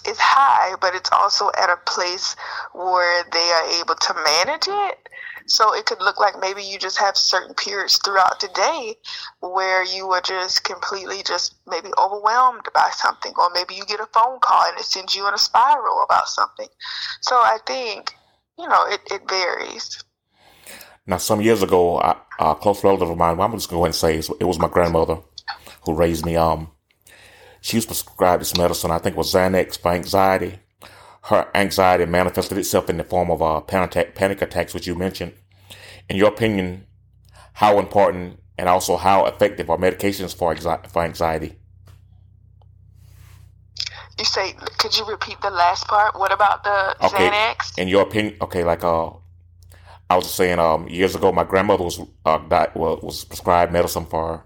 is 0.08 0.18
high, 0.20 0.76
but 0.82 0.96
it's 0.96 1.12
also 1.12 1.50
at 1.58 1.70
a 1.70 1.78
place 1.86 2.36
where 2.74 3.24
they 3.32 3.40
are 3.40 3.82
able 3.82 3.96
to 3.96 4.14
manage 4.14 4.68
it. 4.68 5.10
So 5.48 5.74
it 5.76 5.86
could 5.86 6.02
look 6.02 6.20
like 6.20 6.40
maybe 6.40 6.64
you 6.64 6.80
just 6.80 6.98
have 6.98 7.16
certain 7.16 7.54
periods 7.54 8.00
throughout 8.04 8.40
the 8.40 8.48
day 8.56 8.96
where 9.42 9.86
you 9.86 10.10
are 10.12 10.22
just 10.22 10.64
completely 10.64 11.22
just 11.24 11.56
maybe 11.68 11.90
overwhelmed 12.00 12.68
by 12.74 12.90
something, 12.94 13.34
or 13.38 13.50
maybe 13.54 13.76
you 13.76 13.86
get 13.86 14.00
a 14.00 14.08
phone 14.08 14.40
call 14.40 14.64
and 14.68 14.80
it 14.80 14.86
sends 14.86 15.16
you 15.16 15.28
in 15.28 15.34
a 15.34 15.38
spiral 15.38 16.04
about 16.04 16.28
something. 16.28 16.68
So 17.22 17.36
I 17.36 17.60
think, 17.68 18.16
you 18.58 18.68
know, 18.68 18.86
it, 18.88 19.02
it 19.12 19.30
varies. 19.30 20.04
Now, 21.06 21.18
some 21.18 21.42
years 21.42 21.62
ago, 21.62 22.00
a 22.40 22.56
close 22.56 22.84
relative 22.84 23.12
of 23.12 23.18
mine, 23.18 23.40
I'm 23.40 23.52
just 23.52 23.70
going 23.70 23.92
to 23.92 23.98
say 23.98 24.16
it 24.18 24.46
was 24.46 24.58
my 24.58 24.68
grandmother 24.68 25.20
who 25.84 25.94
raised 25.94 26.26
me. 26.26 26.36
Um, 26.36 26.72
she 27.66 27.78
was 27.78 27.86
prescribed 27.86 28.42
this 28.42 28.58
medicine, 28.58 28.92
I 28.92 29.00
think 29.00 29.16
it 29.16 29.18
was 29.18 29.34
Xanax 29.34 29.78
for 29.80 29.92
anxiety 29.92 30.60
her 31.26 31.50
anxiety 31.56 32.06
manifested 32.06 32.58
itself 32.58 32.88
in 32.90 32.98
the 32.98 33.04
form 33.04 33.32
of 33.32 33.42
uh, 33.42 33.60
panic, 33.62 34.14
panic 34.14 34.42
attacks, 34.44 34.74
which 34.76 34.86
you 34.86 34.94
mentioned. 34.94 35.34
In 36.08 36.18
your 36.18 36.28
opinion, 36.30 36.86
how 37.54 37.80
important 37.80 38.40
and 38.60 38.70
also 38.70 38.96
how 38.96 39.26
effective 39.26 39.70
are 39.70 39.78
medications 39.78 40.36
for 40.36 40.56
for 40.88 41.04
anxiety? 41.04 41.56
You 44.20 44.26
say, 44.26 44.54
could 44.78 44.96
you 44.96 45.06
repeat 45.06 45.42
the 45.42 45.50
last 45.50 45.88
part? 45.88 46.18
What 46.18 46.32
about 46.32 46.64
the 46.64 46.96
okay. 47.06 47.30
Xanax? 47.30 47.78
In 47.80 47.88
your 47.88 48.04
opinion, 48.04 48.38
okay, 48.42 48.64
like 48.64 48.84
uh, 48.84 49.10
I 50.10 50.16
was 50.16 50.32
saying, 50.32 50.60
um, 50.60 50.88
years 50.88 51.16
ago, 51.16 51.32
my 51.32 51.44
grandmother 51.44 51.84
was 51.84 52.00
uh, 52.24 52.38
died, 52.38 52.76
was 52.76 53.26
prescribed 53.26 53.74
medicine 53.74 54.06
for 54.06 54.46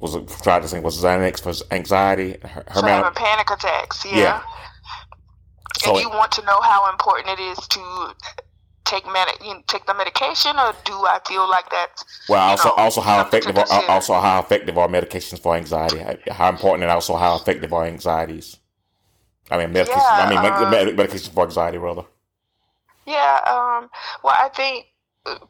was 0.00 0.16
prescribed 0.16 0.64
to 0.64 0.68
thing 0.70 0.82
was 0.82 1.00
Xanax 1.00 1.40
for 1.40 1.52
anxiety. 1.74 2.38
Her, 2.42 2.64
her 2.68 2.82
man- 2.82 3.12
panic 3.14 3.50
attacks. 3.50 4.04
Yeah. 4.04 4.16
yeah. 4.16 4.42
So 5.78 5.92
and 5.92 6.00
you 6.00 6.08
want 6.10 6.32
to 6.32 6.42
know 6.44 6.60
how 6.60 6.90
important 6.90 7.38
it 7.38 7.42
is 7.42 7.58
to 7.68 8.14
take 8.84 9.06
med- 9.06 9.28
you 9.42 9.54
know, 9.54 9.62
take 9.66 9.86
the 9.86 9.94
medication, 9.94 10.58
or 10.58 10.74
do 10.84 10.92
I 10.92 11.20
feel 11.26 11.48
like 11.48 11.70
that? 11.70 12.02
well? 12.28 12.40
Also, 12.40 12.68
know, 12.68 12.74
also 12.74 13.00
how 13.00 13.20
effective 13.22 13.56
are, 13.56 13.66
also 13.88 14.14
how 14.14 14.40
effective 14.40 14.76
are 14.76 14.88
medications 14.88 15.38
for 15.38 15.54
anxiety? 15.54 15.98
How 16.30 16.48
important 16.48 16.82
and 16.82 16.90
also 16.90 17.16
how 17.16 17.36
effective 17.36 17.72
are 17.72 17.84
anxieties? 17.84 18.56
I 19.50 19.58
mean, 19.58 19.72
medications. 19.74 19.88
Yeah, 19.88 20.26
I 20.26 20.28
mean, 20.30 20.38
um, 20.38 20.96
medications 20.96 21.30
for 21.30 21.44
anxiety, 21.44 21.78
rather. 21.78 22.04
Yeah. 23.06 23.40
Um. 23.46 23.90
Well, 24.22 24.34
I 24.38 24.48
think 24.48 24.86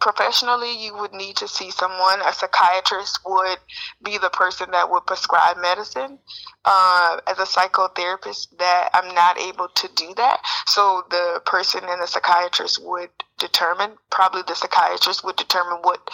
professionally 0.00 0.84
you 0.84 0.96
would 0.96 1.12
need 1.12 1.36
to 1.36 1.46
see 1.46 1.70
someone 1.70 2.20
a 2.22 2.32
psychiatrist 2.32 3.20
would 3.24 3.58
be 4.02 4.18
the 4.18 4.30
person 4.30 4.70
that 4.72 4.90
would 4.90 5.06
prescribe 5.06 5.56
medicine 5.58 6.18
uh, 6.64 7.18
as 7.28 7.38
a 7.38 7.44
psychotherapist 7.44 8.48
that 8.58 8.90
i'm 8.92 9.14
not 9.14 9.38
able 9.38 9.68
to 9.68 9.88
do 9.94 10.12
that. 10.16 10.40
So 10.66 11.04
the 11.10 11.40
person 11.44 11.82
and 11.84 12.02
the 12.02 12.06
psychiatrist 12.06 12.84
would 12.84 13.10
determine 13.38 13.92
probably 14.10 14.42
the 14.46 14.54
psychiatrist 14.54 15.24
would 15.24 15.36
determine 15.36 15.78
what 15.82 16.10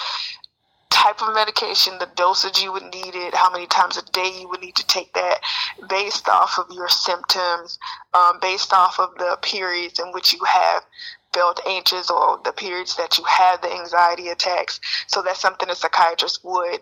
type 0.90 1.20
of 1.20 1.34
medication, 1.34 1.98
the 1.98 2.08
dosage 2.16 2.60
you 2.60 2.72
would 2.72 2.82
need 2.84 3.14
it, 3.14 3.34
how 3.34 3.50
many 3.50 3.66
times 3.66 3.96
a 3.96 4.02
day 4.12 4.30
you 4.40 4.48
would 4.48 4.60
need 4.60 4.74
to 4.76 4.86
take 4.86 5.12
that, 5.12 5.40
based 5.88 6.28
off 6.28 6.58
of 6.58 6.66
your 6.70 6.88
symptoms, 6.88 7.78
um, 8.14 8.38
based 8.40 8.72
off 8.72 8.98
of 8.98 9.14
the 9.18 9.36
periods 9.42 10.00
in 10.00 10.06
which 10.12 10.32
you 10.32 10.40
have 10.44 10.82
felt 11.36 11.60
anxious 11.66 12.10
or 12.10 12.40
the 12.44 12.52
periods 12.52 12.96
that 12.96 13.18
you 13.18 13.24
have 13.24 13.60
the 13.60 13.70
anxiety 13.70 14.28
attacks. 14.28 14.80
So 15.06 15.20
that's 15.20 15.40
something 15.40 15.68
a 15.68 15.74
psychiatrist 15.74 16.40
would 16.44 16.80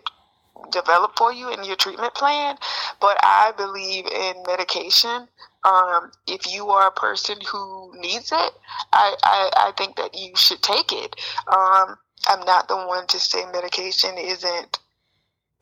develop 0.71 1.17
for 1.17 1.33
you 1.33 1.51
in 1.51 1.65
your 1.65 1.75
treatment 1.75 2.13
plan. 2.13 2.55
But 3.01 3.17
I 3.21 3.51
believe 3.57 4.05
in 4.05 4.43
medication. 4.47 5.27
Um, 5.65 6.11
if 6.27 6.53
you 6.53 6.69
are 6.69 6.87
a 6.87 6.91
person 6.91 7.37
who 7.51 7.91
needs 7.99 8.31
it, 8.31 8.53
I, 8.93 9.15
I, 9.23 9.51
I 9.57 9.71
think 9.77 9.97
that 9.97 10.15
you 10.15 10.31
should 10.35 10.61
take 10.61 10.93
it. 10.93 11.15
Um, 11.51 11.97
I'm 12.29 12.45
not 12.45 12.67
the 12.67 12.77
one 12.77 13.07
to 13.07 13.19
say 13.19 13.43
medication 13.51 14.17
isn't 14.17 14.79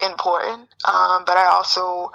important, 0.05 0.69
um, 0.85 1.23
but 1.25 1.37
I 1.37 1.45
also 1.45 2.11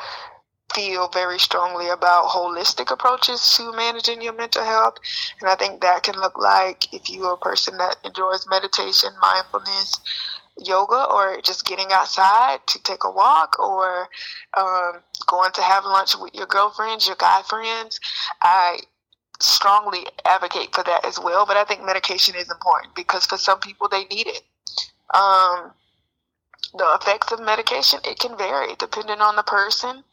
feel 0.79 1.09
very 1.09 1.41
strongly 1.41 1.89
about 1.89 2.27
holistic 2.27 2.93
approaches 2.93 3.57
to 3.57 3.73
managing 3.73 4.23
your 4.23 4.33
mental 4.33 4.65
health. 4.65 4.95
And 5.41 5.51
I 5.51 5.57
think 5.57 5.81
that 5.81 6.05
can 6.05 6.15
look 6.15 6.39
like 6.39 6.95
if 6.95 7.11
you're 7.11 7.33
a 7.33 7.37
person 7.37 7.77
that 7.79 7.97
enjoys 8.05 8.47
meditation, 8.49 9.11
mindfulness, 9.21 9.99
yoga, 10.57 11.05
or 11.11 11.41
just 11.43 11.67
getting 11.67 11.89
outside 11.91 12.61
to 12.69 12.81
take 12.85 13.03
a 13.03 13.11
walk, 13.11 13.59
or 13.59 14.09
um, 14.57 15.01
going 15.27 15.51
to 15.53 15.63
have 15.63 15.85
lunch 15.85 16.13
with 16.21 16.33
your 16.33 16.47
girlfriends, 16.47 17.09
your 17.09 17.17
guy 17.17 17.43
friends. 17.43 17.99
I 18.41 18.79
strongly 19.41 20.07
advocate 20.25 20.73
for 20.73 20.85
that 20.85 21.05
as 21.05 21.19
well. 21.19 21.45
But 21.45 21.57
I 21.57 21.65
think 21.65 21.85
medication 21.85 22.37
is 22.37 22.49
important 22.53 22.95
because 22.95 23.27
for 23.27 23.37
some 23.37 23.59
people, 23.59 23.89
they 23.89 24.05
need 24.05 24.29
it. 24.29 24.43
Um, 25.13 25.73
the 26.73 26.99
effects 27.01 27.33
of 27.33 27.41
medication, 27.41 27.99
it 28.05 28.21
can 28.21 28.39
vary 28.39 28.77
depending 28.79 29.21
on 29.21 29.35
the 29.35 29.43
person 29.43 30.05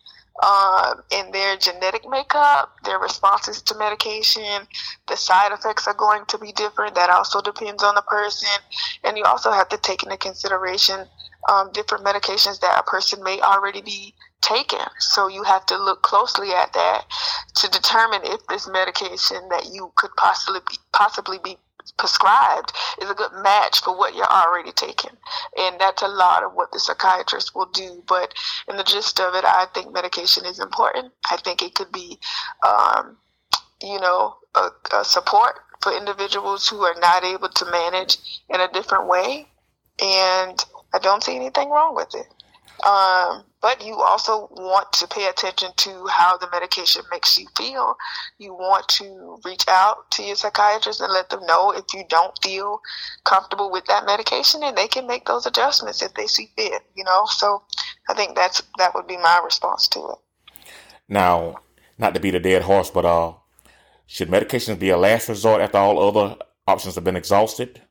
uh, 0.41 0.95
in 1.11 1.31
their 1.31 1.57
genetic 1.57 2.03
makeup, 2.09 2.73
their 2.83 2.99
responses 2.99 3.61
to 3.61 3.77
medication, 3.77 4.67
the 5.07 5.15
side 5.15 5.51
effects 5.51 5.87
are 5.87 5.93
going 5.93 6.25
to 6.27 6.37
be 6.37 6.51
different. 6.51 6.95
That 6.95 7.09
also 7.09 7.41
depends 7.41 7.83
on 7.83 7.95
the 7.95 8.01
person. 8.01 8.49
And 9.03 9.17
you 9.17 9.23
also 9.23 9.51
have 9.51 9.69
to 9.69 9.77
take 9.77 10.03
into 10.03 10.17
consideration 10.17 11.05
um, 11.49 11.71
different 11.71 12.03
medications 12.03 12.59
that 12.61 12.79
a 12.79 12.83
person 12.83 13.23
may 13.23 13.39
already 13.41 13.81
be 13.81 14.13
taking. 14.41 14.79
So 14.99 15.27
you 15.27 15.43
have 15.43 15.65
to 15.67 15.77
look 15.77 16.01
closely 16.01 16.51
at 16.51 16.73
that 16.73 17.05
to 17.55 17.69
determine 17.69 18.21
if 18.23 18.45
this 18.47 18.67
medication 18.67 19.47
that 19.49 19.69
you 19.71 19.91
could 19.95 20.11
possibly 20.17 20.59
be, 20.67 20.77
possibly 20.93 21.39
be 21.43 21.57
prescribed 21.91 22.73
is 23.01 23.09
a 23.09 23.13
good 23.13 23.31
match 23.41 23.81
for 23.81 23.97
what 23.97 24.15
you're 24.15 24.25
already 24.25 24.71
taking. 24.71 25.11
And 25.57 25.79
that's 25.79 26.01
a 26.01 26.07
lot 26.07 26.43
of 26.43 26.53
what 26.53 26.71
the 26.71 26.79
psychiatrist 26.79 27.55
will 27.55 27.67
do. 27.67 28.03
But 28.07 28.33
in 28.67 28.77
the 28.77 28.83
gist 28.83 29.19
of 29.19 29.35
it, 29.35 29.45
I 29.45 29.67
think 29.73 29.93
medication 29.93 30.45
is 30.45 30.59
important. 30.59 31.13
I 31.29 31.37
think 31.37 31.61
it 31.61 31.75
could 31.75 31.91
be, 31.91 32.19
um, 32.65 33.17
you 33.81 33.99
know, 33.99 34.37
a, 34.55 34.69
a 34.93 35.05
support 35.05 35.55
for 35.81 35.95
individuals 35.95 36.67
who 36.67 36.81
are 36.81 36.95
not 36.99 37.23
able 37.23 37.49
to 37.49 37.65
manage 37.71 38.17
in 38.49 38.59
a 38.59 38.71
different 38.71 39.07
way. 39.07 39.47
And 40.01 40.63
I 40.93 40.99
don't 40.99 41.23
see 41.23 41.35
anything 41.35 41.69
wrong 41.69 41.95
with 41.95 42.13
it. 42.15 42.27
Um, 42.83 43.43
but 43.61 43.83
you 43.83 43.95
also 43.95 44.47
want 44.51 44.91
to 44.93 45.07
pay 45.07 45.27
attention 45.27 45.71
to 45.77 46.05
how 46.07 46.37
the 46.37 46.47
medication 46.51 47.01
makes 47.09 47.37
you 47.39 47.47
feel. 47.57 47.95
You 48.37 48.53
want 48.53 48.87
to 48.89 49.39
reach 49.43 49.63
out 49.67 50.11
to 50.11 50.23
your 50.23 50.35
psychiatrist 50.35 51.01
and 51.01 51.11
let 51.11 51.29
them 51.29 51.45
know 51.47 51.71
if 51.71 51.85
you 51.93 52.03
don't 52.07 52.37
feel 52.43 52.81
comfortable 53.23 53.71
with 53.71 53.85
that 53.85 54.05
medication, 54.05 54.61
and 54.63 54.77
they 54.77 54.87
can 54.87 55.07
make 55.07 55.25
those 55.25 55.45
adjustments 55.45 56.01
if 56.01 56.13
they 56.13 56.27
see 56.27 56.51
fit. 56.55 56.83
You 56.95 57.05
know, 57.05 57.25
so 57.25 57.63
I 58.09 58.13
think 58.13 58.35
that's 58.35 58.61
that 58.77 58.93
would 58.93 59.07
be 59.07 59.17
my 59.17 59.41
response 59.43 59.87
to 59.89 59.99
it. 59.99 60.17
Now, 61.07 61.55
not 61.97 62.13
to 62.13 62.19
beat 62.19 62.35
a 62.35 62.39
dead 62.39 62.63
horse, 62.63 62.91
but 62.91 63.05
uh, 63.05 63.33
should 64.05 64.29
medications 64.29 64.79
be 64.79 64.89
a 64.89 64.97
last 64.97 65.29
resort 65.29 65.61
after 65.61 65.77
all 65.77 66.07
other 66.07 66.37
options 66.67 66.95
have 66.95 67.03
been 67.03 67.15
exhausted? 67.15 67.81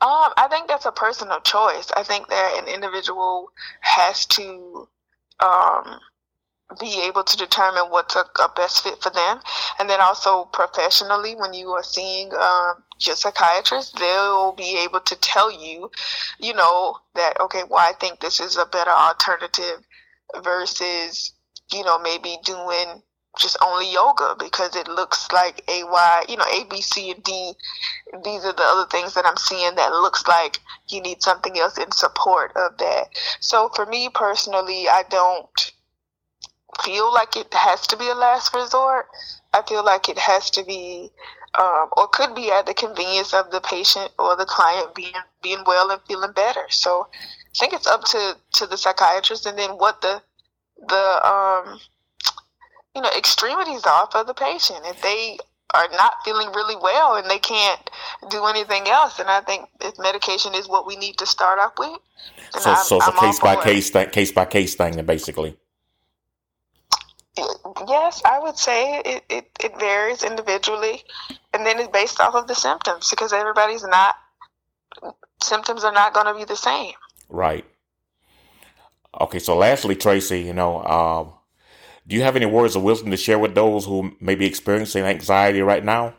Um, 0.00 0.32
I 0.36 0.48
think 0.50 0.68
that's 0.68 0.86
a 0.86 0.92
personal 0.92 1.40
choice. 1.40 1.90
I 1.96 2.02
think 2.02 2.28
that 2.28 2.58
an 2.58 2.68
individual 2.72 3.50
has 3.80 4.26
to 4.26 4.88
um, 5.40 6.00
be 6.80 7.02
able 7.02 7.24
to 7.24 7.36
determine 7.36 7.84
what's 7.90 8.16
a, 8.16 8.24
a, 8.42 8.48
best 8.56 8.82
fit 8.82 9.00
for 9.02 9.10
them. 9.10 9.40
And 9.78 9.88
then 9.88 10.00
also 10.00 10.44
professionally, 10.46 11.34
when 11.36 11.54
you 11.54 11.70
are 11.70 11.82
seeing 11.82 12.32
um, 12.34 12.82
your 13.00 13.16
psychiatrist, 13.16 13.98
they'll 13.98 14.52
be 14.52 14.78
able 14.84 15.00
to 15.00 15.16
tell 15.16 15.50
you, 15.50 15.90
you 16.38 16.54
know, 16.54 16.98
that, 17.14 17.40
okay, 17.40 17.62
well, 17.68 17.80
I 17.80 17.92
think 17.92 18.20
this 18.20 18.40
is 18.40 18.56
a 18.56 18.66
better 18.66 18.90
alternative 18.90 19.84
versus, 20.42 21.32
you 21.72 21.84
know, 21.84 21.98
maybe 21.98 22.38
doing 22.44 23.02
just 23.38 23.56
only 23.62 23.92
yoga 23.92 24.36
because 24.38 24.76
it 24.76 24.88
looks 24.88 25.30
like 25.32 25.62
a 25.68 25.84
y 25.84 26.24
you 26.28 26.36
know 26.36 26.44
a 26.44 26.64
b 26.64 26.80
c 26.80 27.10
and 27.10 27.22
d. 27.22 27.52
These 28.24 28.44
are 28.44 28.52
the 28.52 28.62
other 28.62 28.88
things 28.90 29.14
that 29.14 29.26
i'm 29.26 29.36
seeing 29.36 29.74
that 29.74 29.92
looks 29.92 30.26
like 30.28 30.60
you 30.88 31.00
need 31.00 31.22
something 31.22 31.58
else 31.58 31.78
in 31.78 31.90
support 31.92 32.52
of 32.56 32.78
that. 32.78 33.08
So 33.40 33.70
for 33.74 33.86
me 33.86 34.08
personally 34.08 34.88
i 34.88 35.04
don't 35.08 35.72
feel 36.82 37.12
like 37.12 37.36
it 37.36 37.52
has 37.54 37.86
to 37.86 37.96
be 37.96 38.08
a 38.08 38.14
last 38.14 38.54
resort. 38.54 39.06
I 39.52 39.62
feel 39.62 39.84
like 39.84 40.08
it 40.08 40.18
has 40.18 40.50
to 40.50 40.64
be 40.64 41.10
um, 41.56 41.88
or 41.96 42.08
could 42.08 42.34
be 42.34 42.50
at 42.50 42.66
the 42.66 42.74
convenience 42.74 43.32
of 43.32 43.50
the 43.52 43.60
patient 43.60 44.10
or 44.18 44.36
the 44.36 44.44
client 44.44 44.94
being 44.94 45.14
being 45.42 45.62
well 45.66 45.90
and 45.90 46.00
feeling 46.08 46.32
better. 46.32 46.66
So 46.70 47.08
i 47.12 47.58
think 47.58 47.72
it's 47.72 47.86
up 47.86 48.04
to 48.04 48.36
to 48.54 48.66
the 48.66 48.76
psychiatrist 48.76 49.46
and 49.46 49.58
then 49.58 49.70
what 49.70 50.00
the 50.00 50.22
the 50.88 51.26
um 51.26 51.80
you 52.94 53.02
know, 53.02 53.10
extremities 53.16 53.84
off 53.86 54.14
of 54.14 54.26
the 54.26 54.34
patient. 54.34 54.80
If 54.84 55.02
they 55.02 55.38
are 55.74 55.88
not 55.92 56.14
feeling 56.24 56.48
really 56.52 56.76
well 56.80 57.16
and 57.16 57.28
they 57.28 57.38
can't 57.38 57.90
do 58.30 58.44
anything 58.44 58.86
else, 58.86 59.18
and 59.18 59.28
I 59.28 59.40
think 59.40 59.68
if 59.80 59.98
medication 59.98 60.54
is 60.54 60.68
what 60.68 60.86
we 60.86 60.96
need 60.96 61.18
to 61.18 61.26
start 61.26 61.58
off 61.58 61.72
with. 61.78 61.98
So, 62.60 62.70
I'm, 62.70 62.84
so 62.84 62.96
it's 62.96 63.08
I'm 63.08 63.16
a 63.16 63.20
case 63.20 63.40
by 63.40 63.56
case 63.56 63.90
thing, 63.90 64.10
case 64.10 64.32
by 64.32 64.44
case 64.44 64.74
thing, 64.74 65.04
basically. 65.04 65.56
Yes, 67.88 68.22
I 68.24 68.38
would 68.38 68.56
say 68.56 69.00
it, 69.04 69.24
it, 69.28 69.50
it 69.58 69.78
varies 69.80 70.22
individually, 70.22 71.02
and 71.52 71.66
then 71.66 71.80
it's 71.80 71.88
based 71.88 72.20
off 72.20 72.36
of 72.36 72.46
the 72.46 72.54
symptoms 72.54 73.10
because 73.10 73.32
everybody's 73.32 73.84
not 73.84 74.14
symptoms 75.42 75.84
are 75.84 75.92
not 75.92 76.14
going 76.14 76.26
to 76.26 76.34
be 76.34 76.44
the 76.44 76.56
same. 76.56 76.92
Right. 77.28 77.64
Okay, 79.20 79.38
so 79.38 79.56
lastly, 79.56 79.96
Tracey, 79.96 80.42
you 80.42 80.52
know, 80.52 80.78
uh, 80.78 81.24
do 82.06 82.16
you 82.16 82.22
have 82.22 82.36
any 82.36 82.46
words 82.46 82.76
of 82.76 82.82
wisdom 82.82 83.10
to 83.10 83.16
share 83.16 83.38
with 83.38 83.54
those 83.54 83.86
who 83.86 84.12
may 84.20 84.34
be 84.34 84.46
experiencing 84.46 85.04
anxiety 85.04 85.62
right 85.62 85.84
now? 85.84 86.14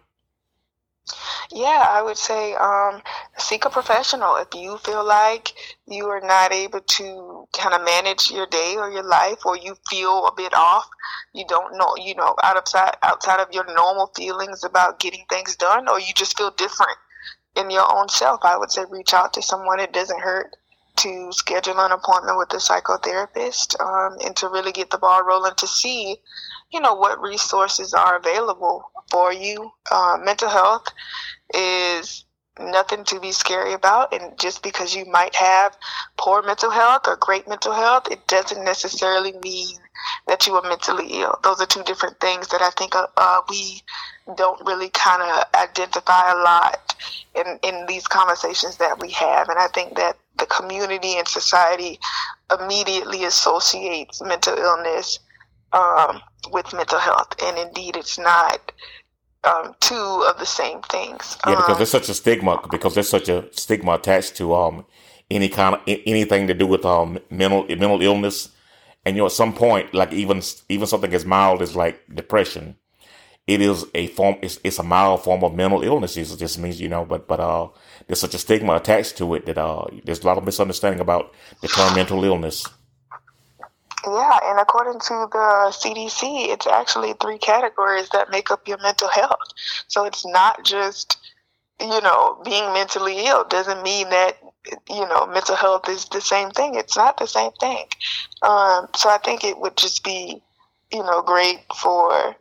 Yeah, 1.52 1.86
I 1.88 2.02
would 2.02 2.17
say 2.17 2.56
um, 2.56 3.02
seek 3.38 3.65
a 3.65 3.69
professional. 3.69 4.36
If 4.38 4.48
you 4.56 4.78
feel 4.80 5.06
like 5.06 5.54
you 5.88 6.08
are 6.08 6.21
not 6.21 6.52
able 6.52 6.80
to 6.80 7.48
kind 7.54 7.76
of 7.76 7.86
manage 7.86 8.32
your 8.32 8.48
day 8.48 8.76
or 8.78 8.89
your 8.89 9.04
life, 9.04 9.45
or 9.45 9.56
you 9.56 9.76
feel 9.88 10.26
a 10.26 10.34
bit 10.36 10.54
off, 10.56 10.89
you 11.34 11.45
don't 11.48 11.78
know, 11.78 11.95
you 11.98 12.15
know, 12.15 12.36
outside 12.41 12.98
outside 13.04 13.39
of 13.39 13.54
your 13.54 13.65
normal 13.76 14.08
feelings 14.15 14.63
about 14.63 15.00
getting 15.00 15.26
things 15.30 15.56
done, 15.56 15.88
or 15.88 16.00
you 16.00 16.13
just 16.15 16.36
feel 16.36 16.50
different 16.52 16.98
in 17.56 17.69
your 17.69 17.86
own 17.95 18.10
self, 18.10 18.39
I 18.43 18.58
would 18.58 18.71
say 18.71 18.84
reach 18.89 19.13
out 19.13 19.34
to 19.34 19.41
someone. 19.41 19.80
It 19.80 19.93
doesn't 19.93 20.19
hurt 20.19 20.56
to 20.97 21.31
schedule 21.31 21.79
an 21.79 21.91
appointment 21.91 22.38
with 22.38 22.53
a 22.53 22.58
psychotherapist 22.58 23.79
um, 23.79 24.17
and 24.25 24.36
to 24.36 24.49
really 24.49 24.71
get 24.71 24.89
the 24.89 24.97
ball 24.97 25.23
rolling 25.23 25.53
to 25.58 25.67
see, 25.67 26.17
you 26.71 26.79
know, 26.79 26.93
what 26.93 27.21
resources 27.21 27.93
are 27.93 28.17
available 28.17 28.91
for 29.10 29.31
you. 29.34 29.71
Uh, 29.91 30.17
mental 30.23 30.49
health 30.49 30.88
is 31.53 32.25
nothing 32.60 33.03
to 33.05 33.19
be 33.19 33.31
scary 33.31 33.73
about. 33.73 34.13
And 34.13 34.38
just 34.39 34.63
because 34.63 34.95
you 34.95 35.05
might 35.05 35.36
have 35.36 35.77
poor 36.17 36.41
mental 36.41 36.71
health 36.71 37.03
or 37.08 37.17
great 37.17 37.47
mental 37.47 37.73
health, 37.73 38.10
it 38.12 38.25
doesn't 38.27 38.63
necessarily 38.63 39.34
mean 39.39 39.77
that 40.27 40.45
you 40.47 40.53
are 40.55 40.67
mentally 40.67 41.21
ill. 41.21 41.38
Those 41.43 41.62
are 41.62 41.65
two 41.65 41.84
different 41.84 42.19
things 42.19 42.47
that 42.49 42.62
I 42.62 42.69
think 42.71 42.95
uh, 42.95 43.08
uh 43.17 43.41
we 43.49 43.81
don't 44.36 44.65
really 44.65 44.89
kind 44.89 45.21
of 45.21 45.43
identify 45.53 46.31
a 46.31 46.36
lot 46.36 46.95
in, 47.36 47.60
in 47.63 47.86
these 47.88 48.08
conversations 48.08 48.77
that 48.77 48.99
we 48.99 49.12
have. 49.12 49.49
And 49.49 49.60
I 49.60 49.67
think 49.67 49.95
that 49.97 50.17
the 50.38 50.45
community 50.45 51.17
and 51.17 51.28
society 51.28 52.00
immediately 52.60 53.24
associates 53.26 54.21
mental 54.21 54.58
illness 54.58 55.19
um, 55.74 56.21
with 56.52 56.74
mental 56.74 57.00
health. 57.00 57.34
And 57.43 57.58
indeed, 57.58 57.95
it's 57.95 58.17
not 58.17 58.71
um, 59.43 59.76
two 59.80 60.26
of 60.30 60.39
the 60.39 60.45
same 60.45 60.82
things. 60.84 61.38
Yeah, 61.45 61.56
because 61.56 61.69
um, 61.71 61.78
there's 61.78 61.91
such 61.91 62.10
a 62.10 62.13
stigma, 62.13 62.62
because 62.69 62.95
there's 62.95 63.10
such 63.10 63.30
a 63.30 63.48
stigma 63.52 63.93
attached 63.93 64.36
to 64.38 64.56
um, 64.56 64.86
any 65.30 65.50
kind 65.50 65.76
of 65.76 65.82
anything 65.86 66.48
to 66.48 66.54
do 66.54 66.67
with 66.67 66.86
um, 66.86 67.19
mental 67.30 67.65
mental 67.67 68.02
illness. 68.02 68.50
And 69.06 69.15
you 69.15 69.21
know, 69.21 69.28
at 69.28 69.34
some 69.34 69.54
point, 69.54 69.93
like 69.93 70.12
even 70.13 70.41
even 70.69 70.88
something 70.88 71.13
as 71.13 71.26
mild 71.26 71.62
as 71.62 71.76
like 71.76 72.02
depression, 72.13 72.76
it 73.47 73.62
is 73.62 73.86
a 73.93 74.08
form. 74.08 74.38
It's, 74.41 74.60
it's 74.63 74.79
a 74.79 74.84
mild 74.84 75.23
form 75.23 75.43
of 75.43 75.53
mental 75.53 75.84
illness. 75.84 76.17
It 76.17 76.38
just 76.38 76.58
means 76.58 76.81
you 76.81 76.89
know, 76.89 77.05
but 77.05 77.27
but 77.27 77.39
uh, 77.39 77.69
there's 78.08 78.19
such 78.19 78.34
a 78.34 78.39
stigma 78.39 78.75
attached 78.75 79.17
to 79.17 79.36
it 79.36 79.45
that 79.45 79.58
uh, 79.58 79.86
there's 80.03 80.21
a 80.21 80.27
lot 80.27 80.38
of 80.38 80.45
misunderstanding 80.45 80.99
about 80.99 81.34
the 81.62 81.67
term 81.67 81.93
mental 81.95 82.23
illness. 82.23 82.65
Yeah, 84.05 84.39
and 84.43 84.60
according 84.60 84.99
to 84.99 85.27
the 85.31 85.71
CDC, 85.71 86.49
it's 86.49 86.67
actually 86.67 87.13
three 87.21 87.38
categories 87.38 88.10
that 88.10 88.29
make 88.29 88.51
up 88.51 88.67
your 88.67 88.79
mental 88.81 89.10
health. 89.10 89.39
So 89.88 90.05
it's 90.05 90.25
not 90.25 90.63
just 90.63 91.17
you 91.79 92.01
know 92.01 92.41
being 92.43 92.71
mentally 92.73 93.25
ill 93.25 93.43
doesn't 93.43 93.84
mean 93.84 94.10
that 94.10 94.38
you 94.89 95.08
know 95.08 95.27
mental 95.27 95.55
health 95.55 95.88
is 95.88 96.05
the 96.05 96.21
same 96.21 96.49
thing. 96.49 96.75
It's 96.75 96.97
not 96.97 97.17
the 97.17 97.27
same 97.27 97.51
thing. 97.60 97.86
Um, 98.41 98.88
so 98.95 99.10
I 99.10 99.19
think 99.23 99.43
it 99.43 99.60
would 99.60 99.77
just 99.77 100.03
be 100.03 100.41
you 100.91 101.03
know 101.03 101.21
great 101.21 101.60
for 101.75 102.36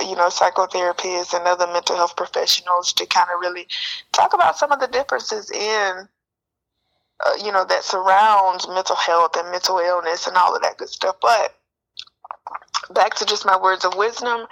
you 0.00 0.16
know, 0.16 0.28
psychotherapists 0.28 1.34
and 1.34 1.46
other 1.46 1.66
mental 1.66 1.96
health 1.96 2.16
professionals 2.16 2.92
to 2.94 3.06
kind 3.06 3.28
of 3.32 3.40
really 3.40 3.66
talk 4.12 4.34
about 4.34 4.58
some 4.58 4.72
of 4.72 4.80
the 4.80 4.86
differences 4.86 5.50
in, 5.50 6.08
uh, 7.26 7.32
you 7.42 7.52
know, 7.52 7.64
that 7.64 7.84
surrounds 7.84 8.68
mental 8.68 8.96
health 8.96 9.36
and 9.36 9.50
mental 9.50 9.78
illness 9.78 10.26
and 10.26 10.36
all 10.36 10.54
of 10.54 10.62
that 10.62 10.76
good 10.78 10.88
stuff. 10.88 11.16
But 11.20 11.54
back 12.90 13.14
to 13.16 13.24
just 13.24 13.46
my 13.46 13.60
words 13.60 13.84
of 13.84 13.94
wisdom, 13.96 14.46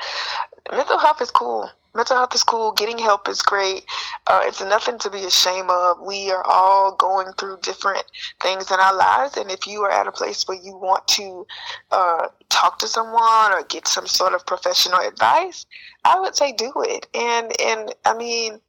mental 0.71 0.99
health 0.99 1.21
is 1.21 1.31
cool 1.31 1.71
mental 1.97 2.17
health 2.17 2.35
is 2.35 2.43
cool. 2.43 2.73
Getting 2.73 2.99
help 2.99 3.29
is 3.29 3.43
great. 3.43 3.85
Uh, 4.27 4.43
it's 4.45 4.61
nothing 4.61 4.99
to 4.99 5.11
be 5.11 5.25
ashamed 5.25 5.71
of. 5.71 6.01
We 6.01 6.31
are 6.31 6.45
all 6.45 6.95
going 6.95 7.33
through 7.33 7.59
different 7.63 8.05
things 8.41 8.71
in 8.71 8.79
our 8.79 8.95
lives, 8.95 9.37
and 9.37 9.51
if 9.51 9.67
you 9.67 9.83
are 9.83 9.91
at 9.91 10.07
a 10.07 10.13
place 10.13 10.47
where 10.47 10.59
you 10.59 10.77
want 10.77 11.07
to 11.09 11.47
uh, 11.91 12.29
talk 12.49 12.79
to 12.81 12.89
someone 12.89 13.53
or 13.53 13.65
get 13.65 13.89
some 13.89 14.07
sort 14.07 14.35
of 14.35 14.47
professional 14.47 15.01
advice, 15.01 15.67
I 16.05 16.21
would 16.21 16.37
say 16.37 16.53
do 16.53 16.73
it. 16.77 17.07
And 17.15 17.53
and 17.61 17.95
I 18.05 18.17
mean. 18.17 18.61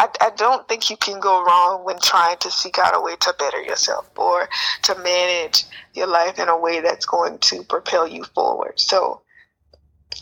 I, 0.00 0.06
I 0.20 0.30
don't 0.36 0.68
think 0.68 0.90
you 0.90 0.96
can 0.96 1.18
go 1.18 1.42
wrong 1.42 1.84
when 1.84 1.98
trying 1.98 2.36
to 2.38 2.52
seek 2.52 2.78
out 2.78 2.94
a 2.94 3.00
way 3.00 3.16
to 3.16 3.34
better 3.36 3.60
yourself 3.60 4.08
or 4.16 4.48
to 4.84 4.94
manage 4.94 5.64
your 5.92 6.06
life 6.06 6.38
in 6.38 6.48
a 6.48 6.56
way 6.56 6.80
that's 6.80 7.04
going 7.04 7.38
to 7.38 7.64
propel 7.64 8.06
you 8.06 8.22
forward. 8.22 8.78
So, 8.78 9.22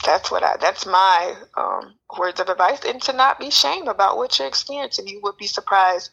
that's 0.05 0.31
what 0.31 0.43
I 0.43 0.57
that's 0.61 0.87
my 0.87 1.35
um, 1.57 1.95
words 2.19 2.41
of 2.41 2.49
advice 2.49 2.85
and 2.85 3.01
to 3.03 3.13
not 3.13 3.39
be 3.39 3.51
shame 3.51 3.89
about 3.89 4.17
what 4.17 4.39
you're 4.39 4.49
experiencing. 4.49 5.09
You 5.09 5.21
would 5.23 5.37
be 5.37 5.47
surprised 5.47 6.11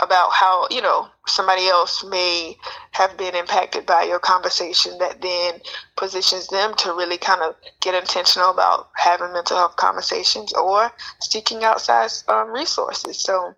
about 0.00 0.32
how 0.32 0.66
you 0.70 0.82
know 0.82 1.08
somebody 1.26 1.68
else 1.68 2.04
may 2.04 2.56
have 2.92 3.16
been 3.16 3.34
impacted 3.34 3.86
by 3.86 4.02
your 4.02 4.18
conversation 4.18 4.98
that 4.98 5.20
then 5.20 5.60
positions 5.96 6.48
them 6.48 6.74
to 6.76 6.92
really 6.94 7.18
kind 7.18 7.42
of 7.42 7.54
get 7.80 7.94
intentional 7.94 8.50
about 8.50 8.88
having 8.96 9.32
mental 9.32 9.56
health 9.56 9.76
conversations 9.76 10.52
or 10.54 10.90
seeking 11.20 11.62
outside 11.62 12.10
um, 12.28 12.50
resources. 12.50 13.20
So 13.20 13.54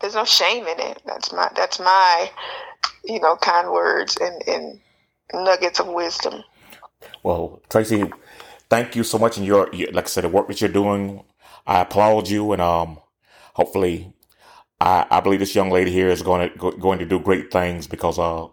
there's 0.00 0.14
no 0.14 0.24
shame 0.24 0.66
in 0.66 0.78
it. 0.80 1.02
That's 1.06 1.32
my 1.32 1.50
that's 1.56 1.80
my 1.80 2.30
you 3.04 3.20
know 3.20 3.36
kind 3.36 3.70
words 3.70 4.16
and, 4.20 4.42
and 4.46 4.80
nuggets 5.32 5.80
of 5.80 5.88
wisdom 5.88 6.42
well, 7.22 7.62
Tracey, 7.70 8.10
thank 8.70 8.96
you 8.96 9.04
so 9.04 9.18
much. 9.18 9.36
And 9.36 9.46
your, 9.46 9.68
like 9.92 10.06
I 10.06 10.08
said, 10.08 10.24
the 10.24 10.28
work 10.28 10.48
that 10.48 10.60
you're 10.60 10.70
doing, 10.70 11.24
I 11.66 11.80
applaud 11.80 12.28
you. 12.28 12.52
And 12.52 12.62
um, 12.62 12.98
hopefully, 13.54 14.12
I, 14.80 15.06
I 15.10 15.20
believe 15.20 15.40
this 15.40 15.54
young 15.54 15.70
lady 15.70 15.90
here 15.90 16.08
is 16.08 16.22
going 16.22 16.50
to 16.50 16.56
go, 16.58 16.70
going 16.72 16.98
to 17.00 17.06
do 17.06 17.20
great 17.20 17.52
things 17.52 17.86
because 17.86 18.18
uh, 18.18 18.46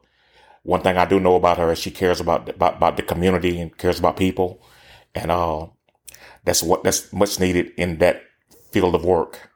one 0.63 0.81
thing 0.81 0.97
I 0.97 1.05
do 1.05 1.19
know 1.19 1.35
about 1.35 1.57
her 1.57 1.71
is 1.71 1.79
she 1.79 1.91
cares 1.91 2.19
about 2.19 2.49
about, 2.49 2.77
about 2.77 2.97
the 2.97 3.03
community 3.03 3.59
and 3.61 3.75
cares 3.77 3.99
about 3.99 4.17
people, 4.17 4.61
and 5.15 5.31
uh, 5.31 5.67
that's 6.45 6.63
what 6.63 6.83
that's 6.83 7.13
much 7.13 7.39
needed 7.39 7.71
in 7.77 7.99
that 7.99 8.23
field 8.71 8.95
of 8.95 9.05
work. 9.05 9.51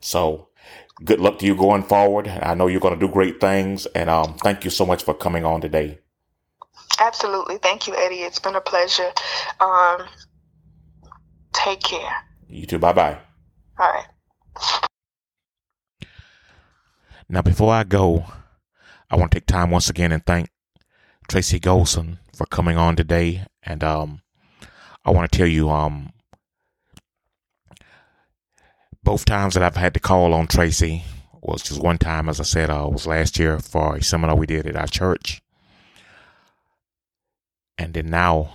So, 0.00 0.48
good 1.04 1.20
luck 1.20 1.38
to 1.40 1.46
you 1.46 1.56
going 1.56 1.82
forward. 1.82 2.28
I 2.28 2.54
know 2.54 2.68
you're 2.68 2.80
going 2.80 2.98
to 2.98 3.06
do 3.06 3.12
great 3.12 3.40
things, 3.40 3.86
and 3.86 4.10
um, 4.10 4.36
thank 4.38 4.64
you 4.64 4.70
so 4.70 4.86
much 4.86 5.02
for 5.04 5.14
coming 5.14 5.44
on 5.44 5.60
today. 5.60 5.98
Absolutely, 7.00 7.56
thank 7.58 7.86
you, 7.86 7.96
Eddie. 7.96 8.20
It's 8.20 8.38
been 8.38 8.54
a 8.54 8.60
pleasure. 8.60 9.10
Um, 9.58 10.06
take 11.52 11.80
care. 11.82 12.12
You 12.48 12.66
too. 12.66 12.78
Bye 12.78 12.92
bye. 12.92 13.18
All 13.78 13.90
right. 13.90 14.06
Now, 17.28 17.42
before 17.42 17.72
I 17.72 17.84
go, 17.84 18.26
I 19.10 19.16
want 19.16 19.30
to 19.30 19.36
take 19.40 19.46
time 19.46 19.70
once 19.70 19.88
again 19.88 20.12
and 20.12 20.24
thank 20.26 20.50
Tracey 21.28 21.58
Goldson 21.58 22.18
for 22.34 22.44
coming 22.46 22.76
on 22.76 22.96
today. 22.96 23.46
And 23.62 23.82
um, 23.82 24.22
I 25.04 25.10
want 25.10 25.30
to 25.30 25.38
tell 25.38 25.46
you, 25.46 25.70
um, 25.70 26.12
both 29.02 29.24
times 29.24 29.54
that 29.54 29.62
I've 29.62 29.76
had 29.76 29.94
to 29.94 30.00
call 30.00 30.34
on 30.34 30.48
Tracey 30.48 31.04
was 31.40 31.62
just 31.62 31.80
one 31.80 31.98
time, 31.98 32.28
as 32.28 32.40
I 32.40 32.42
said, 32.42 32.68
uh, 32.68 32.88
was 32.90 33.06
last 33.06 33.38
year 33.38 33.58
for 33.58 33.96
a 33.96 34.02
seminar 34.02 34.36
we 34.36 34.46
did 34.46 34.66
at 34.66 34.76
our 34.76 34.86
church. 34.86 35.40
And 37.80 37.94
then 37.94 38.10
now, 38.10 38.52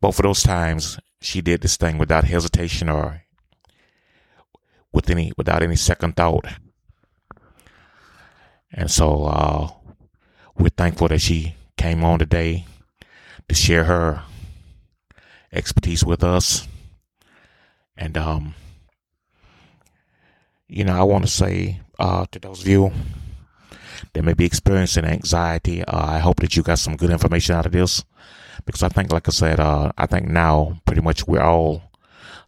both 0.00 0.18
of 0.18 0.24
those 0.24 0.42
times, 0.42 0.98
she 1.20 1.40
did 1.40 1.60
this 1.60 1.76
thing 1.76 1.96
without 1.96 2.24
hesitation 2.24 2.88
or 2.88 3.22
with 4.92 5.08
any 5.10 5.30
without 5.36 5.62
any 5.62 5.76
second 5.76 6.16
thought. 6.16 6.44
And 8.72 8.90
so 8.90 9.26
uh, 9.26 9.68
we're 10.56 10.70
thankful 10.70 11.06
that 11.06 11.20
she 11.20 11.54
came 11.76 12.02
on 12.02 12.18
today 12.18 12.66
to 13.48 13.54
share 13.54 13.84
her 13.84 14.24
expertise 15.52 16.04
with 16.04 16.24
us. 16.24 16.66
And, 17.96 18.18
um, 18.18 18.54
you 20.66 20.82
know, 20.82 20.98
I 20.98 21.04
want 21.04 21.24
to 21.26 21.30
say 21.30 21.80
uh, 21.96 22.26
to 22.32 22.40
those 22.40 22.62
of 22.62 22.66
you 22.66 22.90
that 24.14 24.24
may 24.24 24.34
be 24.34 24.46
experiencing 24.46 25.04
anxiety, 25.04 25.84
uh, 25.84 26.06
I 26.06 26.18
hope 26.18 26.40
that 26.40 26.56
you 26.56 26.64
got 26.64 26.80
some 26.80 26.96
good 26.96 27.10
information 27.10 27.54
out 27.54 27.66
of 27.66 27.72
this. 27.72 28.04
Because 28.64 28.82
I 28.82 28.88
think, 28.88 29.12
like 29.12 29.28
I 29.28 29.32
said, 29.32 29.60
uh, 29.60 29.92
I 29.96 30.06
think 30.06 30.28
now 30.28 30.80
pretty 30.84 31.00
much 31.00 31.26
we're 31.26 31.42
all 31.42 31.82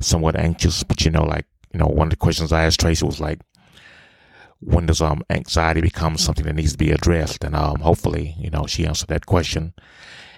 somewhat 0.00 0.36
anxious. 0.36 0.82
But, 0.82 1.04
you 1.04 1.10
know, 1.10 1.24
like, 1.24 1.46
you 1.72 1.78
know, 1.78 1.86
one 1.86 2.08
of 2.08 2.10
the 2.10 2.16
questions 2.16 2.52
I 2.52 2.64
asked 2.64 2.80
Tracey 2.80 3.06
was 3.06 3.20
like, 3.20 3.40
when 4.60 4.86
does 4.86 5.00
um 5.00 5.22
anxiety 5.30 5.80
become 5.80 6.18
something 6.18 6.44
that 6.44 6.54
needs 6.54 6.72
to 6.72 6.78
be 6.78 6.90
addressed? 6.90 7.44
And 7.44 7.56
um 7.56 7.80
hopefully, 7.80 8.34
you 8.38 8.50
know, 8.50 8.66
she 8.66 8.86
answered 8.86 9.08
that 9.08 9.26
question 9.26 9.72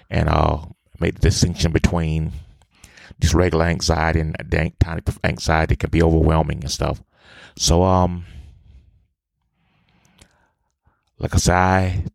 and 0.09 0.29
uh 0.29 0.65
made 0.99 1.15
the 1.15 1.21
distinction 1.21 1.71
between 1.71 2.31
just 3.19 3.33
regular 3.33 3.65
anxiety 3.65 4.21
and 4.21 4.35
the 4.39 4.71
of 5.07 5.19
anxiety 5.23 5.75
can 5.75 5.89
be 5.89 6.01
overwhelming 6.01 6.61
and 6.61 6.71
stuff. 6.71 7.03
So 7.57 7.83
um 7.83 8.25
like 11.19 11.33
I 11.33 11.37
said, 11.37 11.55
I 11.55 12.05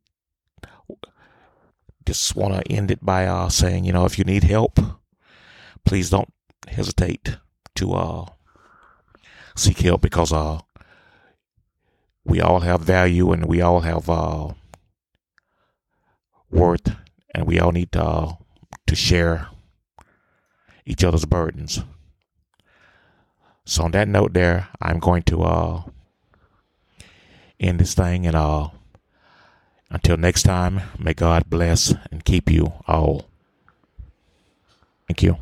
just 2.09 2.35
want 2.35 2.55
to 2.55 2.73
end 2.73 2.91
it 2.91 3.05
by 3.05 3.27
uh, 3.27 3.51
saying, 3.51 3.85
you 3.85 3.93
know, 3.93 4.07
if 4.07 4.19
you 4.19 4.25
need 4.25 4.43
help, 4.45 4.81
please 5.85 6.09
don't 6.09 6.33
hesitate 6.67 7.37
to 7.75 7.93
uh, 7.93 8.25
seek 9.55 9.81
help 9.81 10.01
because 10.01 10.33
uh, 10.33 10.61
we 12.25 12.41
all 12.41 12.61
have 12.61 12.81
value 12.81 13.31
and 13.31 13.45
we 13.45 13.61
all 13.61 13.81
have 13.81 14.09
uh, 14.09 14.55
worth, 16.51 16.97
and 17.35 17.47
we 17.47 17.61
all 17.61 17.73
need 17.73 17.93
to 17.93 18.03
uh, 18.03 18.33
to 18.87 18.97
share 18.97 19.49
each 20.87 21.05
other's 21.05 21.27
burdens. 21.27 21.83
So 23.67 23.85
on 23.85 23.91
that 23.91 24.09
note, 24.09 24.33
there, 24.33 24.69
I'm 24.81 24.99
going 24.99 25.25
to 25.25 25.43
uh, 25.43 25.83
end 27.61 27.79
this 27.79 27.93
thing, 27.93 28.27
and 28.27 28.35
uh, 28.35 28.71
until 29.91 30.17
next 30.17 30.43
time, 30.43 30.83
may 30.99 31.15
God 31.15 31.49
bless 31.49 31.95
and 32.11 32.25
keep 32.25 32.51
you 32.51 32.73
all. 32.87 33.27
Thank 35.09 35.23
you. 35.23 35.39